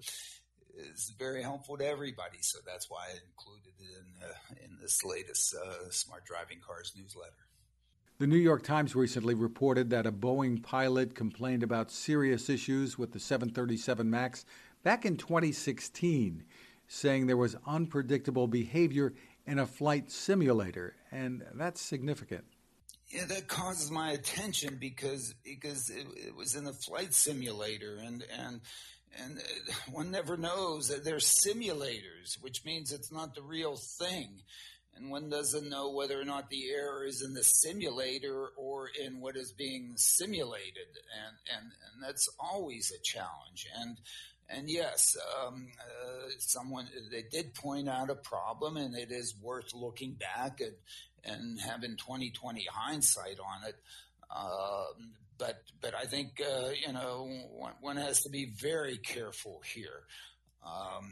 is 0.78 1.14
very 1.18 1.42
helpful 1.42 1.78
to 1.78 1.86
everybody. 1.86 2.38
So 2.42 2.60
that's 2.66 2.90
why 2.90 3.06
I 3.08 3.20
included 3.28 3.74
it 3.80 3.98
in 3.98 4.28
uh, 4.28 4.66
in 4.66 4.78
this 4.82 5.04
latest 5.04 5.56
uh, 5.56 5.90
Smart 5.92 6.26
Driving 6.26 6.60
Cars 6.66 6.94
newsletter. 6.98 7.32
The 8.18 8.28
New 8.28 8.38
York 8.38 8.64
Times 8.64 8.96
recently 8.96 9.34
reported 9.34 9.90
that 9.90 10.08
a 10.08 10.12
Boeing 10.12 10.64
pilot 10.64 11.16
complained 11.16 11.64
about 11.64 11.92
serious 11.92 12.50
issues 12.50 12.98
with 12.98 13.12
the 13.12 13.20
737 13.20 14.10
MAX 14.10 14.46
back 14.84 15.06
in 15.06 15.18
2016, 15.18 16.46
saying 16.88 17.28
there 17.28 17.36
was 17.36 17.58
unpredictable 17.68 18.48
behavior 18.48 19.14
in 19.46 19.60
a 19.60 19.66
flight 19.66 20.10
simulator, 20.10 20.96
and 21.12 21.44
that's 21.56 21.82
significant. 21.82 22.46
That 23.28 23.48
causes 23.48 23.92
my 23.92 24.12
attention 24.12 24.78
because 24.80 25.34
because 25.44 25.90
it, 25.90 26.06
it 26.16 26.36
was 26.36 26.56
in 26.56 26.68
a 26.68 26.74
flight 26.74 27.14
simulator, 27.14 27.98
and 27.98 28.24
and 28.38 28.62
and 29.24 29.38
uh, 29.38 29.74
one 29.92 30.12
never 30.12 30.38
knows 30.38 30.88
that 30.90 31.04
they're 31.04 31.18
simulators, 31.18 32.42
which 32.42 32.66
means 32.66 32.92
it's 32.92 33.12
not 33.12 33.36
the 33.36 33.42
real 33.42 33.78
thing. 33.78 34.42
And 34.96 35.12
one 35.12 35.30
doesn't 35.30 35.70
know 35.70 35.92
whether 35.92 36.20
or 36.20 36.24
not 36.24 36.50
the 36.50 36.70
error 36.72 37.06
is 37.06 37.22
in 37.22 37.34
the 37.34 37.44
simulator 37.44 38.48
or 38.58 38.88
in 38.88 39.20
what 39.20 39.36
is 39.36 39.52
being 39.52 39.94
simulated. 39.98 40.88
And, 41.28 41.38
and, 41.54 41.66
and 41.66 42.04
that's 42.04 42.30
always 42.40 42.92
a 42.92 43.02
challenge. 43.04 43.68
And, 43.78 43.98
and 44.50 44.70
yes, 44.70 45.18
um, 45.44 45.68
uh, 45.80 46.30
someone, 46.40 46.88
they 47.12 47.24
did 47.30 47.56
point 47.56 47.90
out 47.90 48.10
a 48.10 48.16
problem 48.16 48.78
and 48.78 48.96
it 48.96 49.12
is 49.12 49.36
worth 49.42 49.74
looking 49.74 50.14
back 50.14 50.62
at 50.62 50.76
and 51.26 51.60
having 51.60 51.98
2020 51.98 52.66
hindsight 52.72 53.38
on 53.40 53.68
it. 53.68 53.76
Um, 54.36 55.14
but 55.38 55.62
but 55.82 55.94
I 55.94 56.06
think 56.06 56.42
uh, 56.42 56.70
you 56.86 56.94
know 56.94 57.30
one, 57.52 57.74
one, 57.82 57.98
has 57.98 58.22
to 58.22 58.30
be 58.30 58.46
very 58.46 58.98
careful 58.98 59.62
here. 59.74 60.04
Um, 60.66 61.12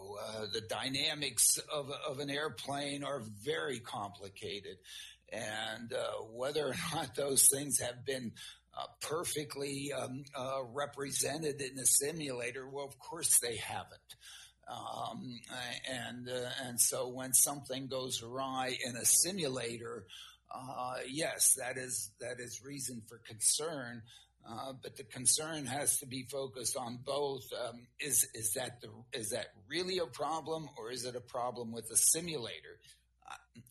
uh, 0.00 0.46
the 0.52 0.62
dynamics 0.62 1.58
of, 1.72 1.90
of 2.08 2.20
an 2.20 2.30
airplane 2.30 3.04
are 3.04 3.22
very 3.44 3.80
complicated, 3.80 4.78
and 5.30 5.92
uh, 5.92 6.22
whether 6.32 6.68
or 6.68 6.74
not 6.94 7.14
those 7.14 7.48
things 7.52 7.80
have 7.80 8.04
been 8.04 8.32
uh, 8.76 8.86
perfectly 9.00 9.92
um, 9.92 10.24
uh, 10.34 10.62
represented 10.72 11.60
in 11.60 11.76
the 11.76 11.86
simulator, 11.86 12.68
well, 12.68 12.86
of 12.86 12.98
course 12.98 13.38
they 13.40 13.56
haven't. 13.56 14.00
Um, 14.70 15.40
and 15.90 16.28
uh, 16.28 16.50
and 16.64 16.80
so 16.80 17.08
when 17.08 17.32
something 17.32 17.88
goes 17.88 18.22
awry 18.22 18.76
in 18.86 18.94
a 18.96 19.04
simulator, 19.04 20.04
uh, 20.54 20.98
yes, 21.08 21.54
that 21.58 21.76
is 21.76 22.10
that 22.20 22.38
is 22.38 22.62
reason 22.64 23.02
for 23.08 23.18
concern. 23.26 24.02
Uh, 24.48 24.72
but 24.82 24.96
the 24.96 25.04
concern 25.04 25.66
has 25.66 25.98
to 25.98 26.06
be 26.06 26.24
focused 26.30 26.76
on 26.76 26.98
both. 27.04 27.42
Um, 27.52 27.86
is 27.98 28.26
is 28.34 28.52
that 28.54 28.80
the 28.80 28.88
is 29.12 29.30
that 29.30 29.46
really 29.68 29.98
a 29.98 30.06
problem, 30.06 30.68
or 30.78 30.90
is 30.90 31.04
it 31.04 31.16
a 31.16 31.20
problem 31.20 31.72
with 31.72 31.88
the 31.88 31.96
simulator? 31.96 32.78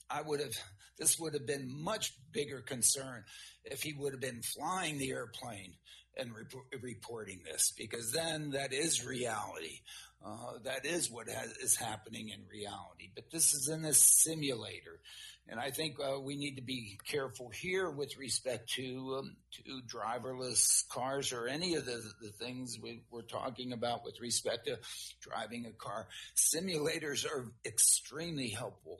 I, 0.09 0.21
would 0.21 0.39
have 0.39 0.53
this 0.97 1.19
would 1.19 1.33
have 1.33 1.45
been 1.45 1.69
much 1.83 2.13
bigger 2.31 2.61
concern 2.61 3.23
if 3.65 3.81
he 3.81 3.93
would 3.93 4.13
have 4.13 4.21
been 4.21 4.41
flying 4.41 4.97
the 4.97 5.11
airplane 5.11 5.73
and 6.17 6.31
re- 6.33 6.79
reporting 6.81 7.41
this, 7.45 7.73
because 7.77 8.11
then 8.11 8.51
that 8.51 8.73
is 8.73 9.05
reality. 9.05 9.81
Uh, 10.25 10.59
that 10.63 10.85
is 10.85 11.09
what 11.09 11.29
has, 11.29 11.51
is 11.57 11.75
happening 11.77 12.29
in 12.29 12.41
reality. 12.51 13.09
But 13.15 13.31
this 13.31 13.53
is 13.53 13.69
in 13.69 13.85
a 13.85 13.93
simulator. 13.93 14.99
And 15.47 15.59
I 15.59 15.71
think 15.71 15.95
uh, 15.99 16.19
we 16.19 16.35
need 16.35 16.57
to 16.57 16.61
be 16.61 16.99
careful 17.07 17.49
here 17.49 17.89
with 17.89 18.17
respect 18.17 18.69
to 18.73 19.15
um, 19.19 19.35
to 19.53 19.81
driverless 19.87 20.87
cars 20.89 21.33
or 21.33 21.47
any 21.47 21.73
of 21.75 21.85
the, 21.85 22.03
the 22.21 22.29
things 22.29 22.77
we, 22.81 23.01
we're 23.09 23.23
talking 23.23 23.73
about 23.73 24.05
with 24.05 24.19
respect 24.21 24.67
to 24.67 24.77
driving 25.21 25.65
a 25.65 25.71
car. 25.71 26.07
Simulators 26.35 27.25
are 27.25 27.51
extremely 27.65 28.49
helpful, 28.49 28.99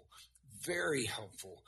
very 0.64 1.06
helpful, 1.06 1.62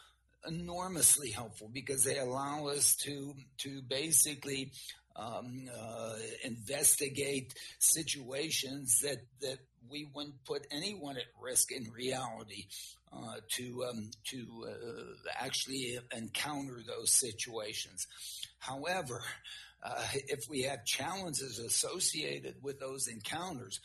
enormously 0.47 1.29
helpful 1.29 1.69
because 1.71 2.03
they 2.03 2.17
allow 2.17 2.67
us 2.67 2.95
to 3.03 3.35
to 3.59 3.83
basically 3.83 4.71
um, 5.15 5.69
uh, 5.79 6.15
investigate 6.43 7.53
situations 7.79 8.99
that 9.01 9.21
that 9.41 9.59
we 9.89 10.07
wouldn't 10.13 10.43
put 10.45 10.67
anyone 10.71 11.17
at 11.17 11.25
risk 11.41 11.71
in 11.71 11.91
reality 11.91 12.65
uh, 13.11 13.35
to 13.49 13.83
um, 13.89 14.11
to 14.25 14.65
uh, 14.67 15.29
actually 15.39 15.99
encounter 16.15 16.79
those 16.85 17.11
situations. 17.11 18.07
However, 18.59 19.21
uh, 19.83 20.05
if 20.13 20.49
we 20.49 20.63
have 20.63 20.85
challenges 20.85 21.59
associated 21.59 22.55
with 22.61 22.79
those 22.79 23.07
encounters 23.07 23.79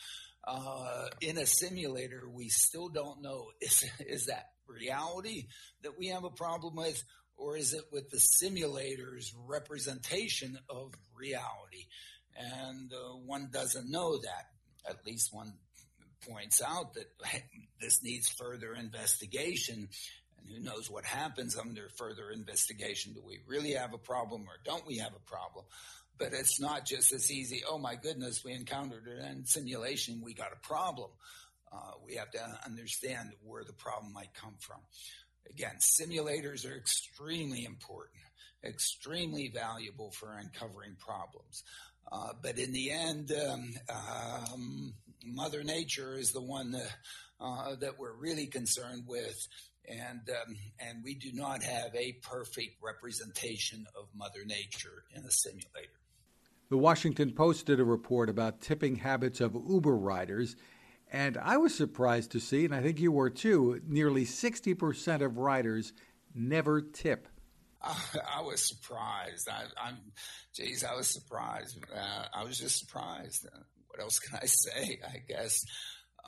uh, 0.47 1.07
in 1.21 1.39
a 1.39 1.47
simulator, 1.47 2.29
we 2.33 2.49
still 2.49 2.89
don't 2.89 3.23
know 3.23 3.47
is 3.61 3.85
is 4.01 4.27
that 4.27 4.51
reality 4.69 5.47
that 5.83 5.99
we 5.99 6.09
have 6.09 6.25
a 6.25 6.31
problem 6.31 6.77
with, 6.77 7.03
or 7.37 7.57
is 7.57 7.75
it 7.75 7.85
with 7.93 8.11
the 8.11 8.19
simulator's 8.19 9.35
representation 9.47 10.59
of 10.69 10.95
reality? 11.15 11.87
And 12.37 12.93
uh, 12.93 13.17
one 13.17 13.49
doesn't 13.53 13.91
know 13.91 14.19
that. 14.19 14.51
At 14.89 15.05
least 15.07 15.35
one 15.35 15.55
points 16.29 16.63
out 16.63 16.95
that 16.95 17.07
this 17.81 18.03
needs 18.03 18.29
further 18.29 18.75
investigation. 18.75 19.89
And 20.39 20.49
who 20.49 20.63
knows 20.63 20.91
what 20.91 21.05
happens 21.05 21.57
under 21.57 21.89
further 21.97 22.31
investigation? 22.31 23.13
Do 23.13 23.23
we 23.27 23.41
really 23.47 23.73
have 23.73 23.95
a 23.95 23.99
problem 23.99 24.43
or 24.43 24.59
don't 24.65 24.87
we 24.87 24.99
have 24.99 25.15
a 25.15 25.31
problem? 25.31 25.65
But 26.19 26.33
it's 26.33 26.61
not 26.61 26.87
just 26.87 27.13
as 27.13 27.31
easy. 27.31 27.63
Oh 27.69 27.79
my 27.79 27.95
goodness, 27.95 28.43
we 28.43 28.53
encountered 28.53 29.07
it 29.07 29.23
in 29.31 29.45
simulation. 29.45 30.23
We 30.25 30.33
got 30.33 30.53
a 30.53 30.67
problem. 30.67 31.11
Uh, 31.71 31.93
we 32.07 32.15
have 32.15 32.31
to 32.31 32.61
understand 32.65 33.33
where 33.45 33.65
the 33.65 33.73
problem 33.73 34.13
might 34.13 34.33
come 34.35 34.55
from. 34.61 34.79
Again, 35.51 35.77
simulators 35.81 36.69
are 36.71 36.77
extremely 36.77 37.65
important, 37.65 38.23
extremely 38.65 39.49
valuable 39.55 40.11
for 40.11 40.37
uncovering 40.37 40.97
problems. 40.99 41.63
Uh, 42.11 42.33
but 42.43 42.59
in 42.59 42.73
the 42.73 42.91
end, 42.91 43.33
um, 43.33 43.75
um, 43.91 44.95
Mother 45.25 45.65
Nature 45.65 46.17
is 46.17 46.33
the 46.33 46.43
one 46.43 46.71
that, 46.73 46.97
uh, 47.41 47.75
that 47.77 47.99
we're 47.99 48.15
really 48.15 48.47
concerned 48.47 49.05
with, 49.07 49.49
and 49.89 50.21
um, 50.31 50.57
and 50.81 51.03
we 51.05 51.15
do 51.15 51.33
not 51.33 51.63
have 51.63 51.95
a 51.95 52.13
perfect 52.23 52.77
representation 52.83 53.87
of 53.99 54.07
Mother 54.15 54.45
Nature 54.45 55.05
in 55.15 55.25
a 55.25 55.31
simulator. 55.31 56.01
The 56.69 56.79
Washington 56.79 57.33
Post 57.33 57.67
did 57.67 57.79
a 57.79 57.85
report 57.85 58.29
about 58.29 58.61
tipping 58.61 58.97
habits 58.97 59.41
of 59.41 59.55
Uber 59.55 59.97
riders, 59.97 60.57
and 61.17 61.39
I 61.39 61.57
was 61.57 61.75
surprised 61.75 62.33
to 62.33 62.41
see, 62.41 62.67
and 62.67 62.75
I 62.75 62.83
think 62.83 63.01
you 63.01 63.11
were 63.11 63.31
too, 63.31 63.81
nearly 63.87 64.27
60% 64.27 65.23
of 65.25 65.39
riders 65.39 65.95
never 66.35 66.83
tip. 66.83 67.27
I, 67.83 67.97
I 68.39 68.43
was 68.43 68.61
surprised. 68.61 69.49
I, 69.49 69.89
am 69.89 69.97
geez, 70.55 70.85
I 70.85 70.95
was 70.95 71.09
surprised. 71.09 71.79
Uh, 71.91 72.25
I 72.35 72.45
was 72.45 72.59
just 72.59 72.79
surprised. 72.79 73.47
Uh, 73.47 73.61
what 73.89 74.03
else 74.03 74.19
can 74.19 74.39
I 74.43 74.45
say? 74.47 75.01
I 75.09 75.23
guess 75.27 75.65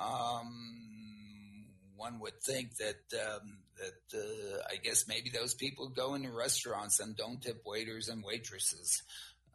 um, 0.01 1.67
one 1.97 2.19
would 2.21 2.41
think 2.43 2.77
that 2.79 3.03
um, 3.13 3.59
that 3.77 4.19
uh, 4.19 4.63
I 4.73 4.77
guess 4.77 5.07
maybe 5.07 5.29
those 5.29 5.53
people 5.53 5.91
go 5.91 6.15
into 6.15 6.33
restaurants 6.33 6.99
and 6.99 7.15
don't 7.15 7.43
tip 7.43 7.61
waiters 7.67 8.09
and 8.09 8.25
waitresses. 8.25 9.03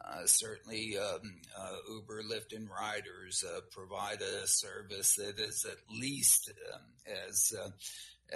Uh, 0.05 0.25
certainly, 0.25 0.97
um, 0.97 1.35
uh, 1.57 1.75
Uber, 1.89 2.23
Lyft, 2.23 2.55
and 2.55 2.69
riders 2.69 3.43
uh, 3.47 3.61
provide 3.71 4.21
a 4.21 4.45
service 4.47 5.15
that 5.15 5.39
is 5.39 5.65
at 5.65 5.77
least 5.97 6.51
um, 6.73 6.81
as 7.29 7.53
uh, 7.57 7.69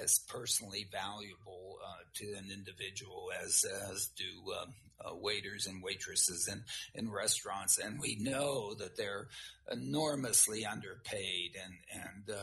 as 0.01 0.19
personally 0.29 0.87
valuable 0.91 1.77
uh, 1.83 2.03
to 2.13 2.25
an 2.37 2.45
individual 2.53 3.31
as 3.43 3.65
as 3.91 4.09
do 4.15 4.53
um, 4.61 4.73
uh, 5.03 5.15
waiters 5.15 5.67
and 5.67 5.83
waitresses 5.83 6.47
in 6.47 6.63
in 6.95 7.11
restaurants, 7.11 7.77
and 7.77 7.99
we 7.99 8.15
know 8.15 8.73
that 8.75 8.95
they're 8.95 9.27
enormously 9.69 10.65
underpaid 10.65 11.57
and 11.61 11.73
and 12.05 12.39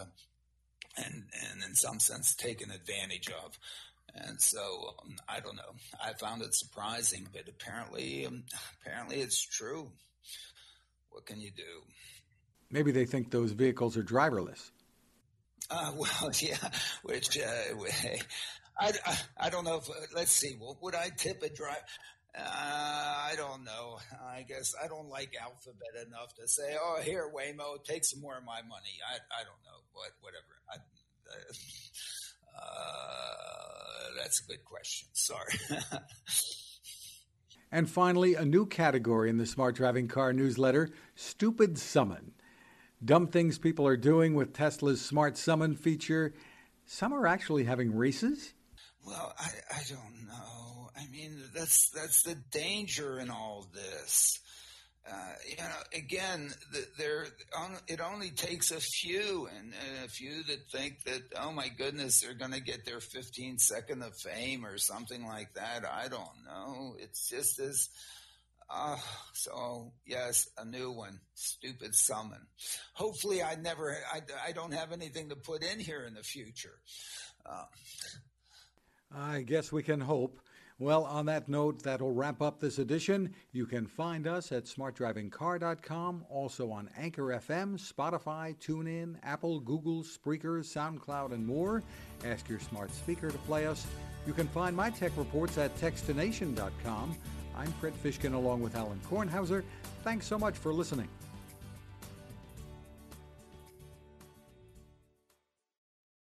and 0.98 1.24
and 1.50 1.64
in 1.66 1.74
some 1.74 1.98
sense 1.98 2.34
taken 2.34 2.70
advantage 2.70 3.28
of. 3.28 3.58
And 4.14 4.40
so 4.40 4.94
um, 5.02 5.16
I 5.28 5.40
don't 5.40 5.56
know. 5.56 5.74
I 6.02 6.12
found 6.12 6.42
it 6.42 6.54
surprising, 6.54 7.26
but 7.32 7.48
apparently, 7.48 8.26
um, 8.26 8.44
apparently 8.80 9.20
it's 9.20 9.44
true. 9.44 9.90
What 11.10 11.26
can 11.26 11.40
you 11.40 11.50
do? 11.50 11.62
Maybe 12.70 12.92
they 12.92 13.06
think 13.06 13.30
those 13.30 13.52
vehicles 13.52 13.96
are 13.96 14.02
driverless. 14.02 14.70
Uh, 15.70 15.92
well, 15.96 16.30
yeah. 16.40 16.56
Which 17.02 17.38
uh, 17.38 17.74
I, 18.78 18.92
I, 19.06 19.18
I 19.38 19.50
don't 19.50 19.64
know 19.64 19.76
if 19.76 19.90
uh, 19.90 19.94
let's 20.14 20.32
see. 20.32 20.56
Well, 20.60 20.78
would 20.82 20.94
I 20.94 21.10
tip 21.16 21.42
a 21.42 21.48
driver? 21.48 21.78
Uh, 22.36 22.42
I 22.42 23.34
don't 23.36 23.62
know. 23.64 23.98
I 24.26 24.42
guess 24.42 24.74
I 24.82 24.88
don't 24.88 25.08
like 25.08 25.32
Alphabet 25.40 26.06
enough 26.06 26.34
to 26.34 26.48
say, 26.48 26.76
"Oh, 26.80 27.00
here, 27.00 27.30
Waymo, 27.32 27.82
take 27.84 28.04
some 28.04 28.20
more 28.20 28.36
of 28.36 28.44
my 28.44 28.60
money." 28.62 28.98
I 29.08 29.14
I 29.14 29.44
don't 29.44 29.62
know. 29.64 29.78
What 29.92 30.10
whatever. 30.20 30.42
I, 30.68 30.76
uh, 32.58 33.53
that's 34.16 34.40
a 34.40 34.46
good 34.46 34.64
question. 34.64 35.08
Sorry. 35.12 35.58
and 37.72 37.88
finally, 37.88 38.34
a 38.34 38.44
new 38.44 38.66
category 38.66 39.30
in 39.30 39.36
the 39.36 39.46
Smart 39.46 39.74
Driving 39.76 40.08
Car 40.08 40.32
newsletter 40.32 40.90
Stupid 41.14 41.78
Summon. 41.78 42.32
Dumb 43.04 43.26
things 43.26 43.58
people 43.58 43.86
are 43.86 43.96
doing 43.96 44.34
with 44.34 44.54
Tesla's 44.54 45.00
Smart 45.00 45.36
Summon 45.36 45.76
feature. 45.76 46.34
Some 46.86 47.12
are 47.12 47.26
actually 47.26 47.64
having 47.64 47.94
races. 47.94 48.54
Well, 49.06 49.34
I, 49.38 49.50
I 49.70 49.82
don't 49.88 50.26
know. 50.26 50.90
I 50.96 51.06
mean, 51.08 51.42
that's 51.54 51.90
that's 51.90 52.22
the 52.22 52.36
danger 52.50 53.18
in 53.18 53.30
all 53.30 53.66
this. 53.74 54.40
Uh, 55.06 55.32
you 55.46 55.56
know, 55.56 55.82
again, 55.94 56.50
the, 56.72 56.86
there 56.96 57.26
it 57.88 58.00
only 58.00 58.30
takes 58.30 58.70
a 58.70 58.80
few, 58.80 59.48
and, 59.54 59.72
and, 59.86 60.04
a 60.04 60.08
few 60.08 60.42
that 60.44 60.66
think 60.72 61.04
that, 61.04 61.20
oh 61.38 61.52
my 61.52 61.68
goodness, 61.68 62.20
they're 62.20 62.32
going 62.32 62.52
to 62.52 62.60
get 62.60 62.86
their 62.86 63.00
15 63.00 63.58
second 63.58 64.02
of 64.02 64.16
fame 64.16 64.64
or 64.64 64.78
something 64.78 65.26
like 65.26 65.52
that. 65.54 65.84
I 65.84 66.08
don't 66.08 66.44
know. 66.46 66.96
It's 66.98 67.28
just 67.28 67.58
as. 67.58 67.88
Uh, 68.70 68.96
so 69.34 69.92
yes, 70.06 70.48
a 70.56 70.64
new 70.64 70.90
one, 70.90 71.20
stupid 71.34 71.94
summon. 71.94 72.40
Hopefully, 72.94 73.42
I 73.42 73.56
never, 73.56 73.94
I, 74.10 74.22
I 74.48 74.52
don't 74.52 74.72
have 74.72 74.90
anything 74.90 75.28
to 75.28 75.36
put 75.36 75.62
in 75.62 75.78
here 75.78 76.04
in 76.06 76.14
the 76.14 76.22
future. 76.22 76.78
Uh, 77.44 77.64
I 79.14 79.42
guess 79.42 79.70
we 79.70 79.82
can 79.82 80.00
hope. 80.00 80.38
Well, 80.80 81.04
on 81.04 81.26
that 81.26 81.48
note, 81.48 81.84
that'll 81.84 82.12
wrap 82.12 82.42
up 82.42 82.58
this 82.58 82.80
edition. 82.80 83.32
You 83.52 83.64
can 83.64 83.86
find 83.86 84.26
us 84.26 84.50
at 84.50 84.64
smartdrivingcar.com, 84.64 86.24
also 86.28 86.70
on 86.72 86.90
Anchor 86.98 87.26
FM, 87.26 87.78
Spotify, 87.78 88.56
TuneIn, 88.58 89.16
Apple, 89.22 89.60
Google, 89.60 90.02
Spreaker, 90.02 90.64
SoundCloud, 90.64 91.32
and 91.32 91.46
more. 91.46 91.84
Ask 92.24 92.48
your 92.48 92.58
smart 92.58 92.92
speaker 92.92 93.30
to 93.30 93.38
play 93.38 93.66
us. 93.66 93.86
You 94.26 94.32
can 94.32 94.48
find 94.48 94.74
my 94.74 94.90
tech 94.90 95.12
reports 95.16 95.58
at 95.58 95.76
techstination.com. 95.78 97.16
I'm 97.56 97.72
Fred 97.74 97.92
Fishkin 98.02 98.34
along 98.34 98.60
with 98.62 98.74
Alan 98.74 99.00
Kornhauser. 99.08 99.62
Thanks 100.02 100.26
so 100.26 100.38
much 100.38 100.56
for 100.56 100.72
listening. 100.72 101.08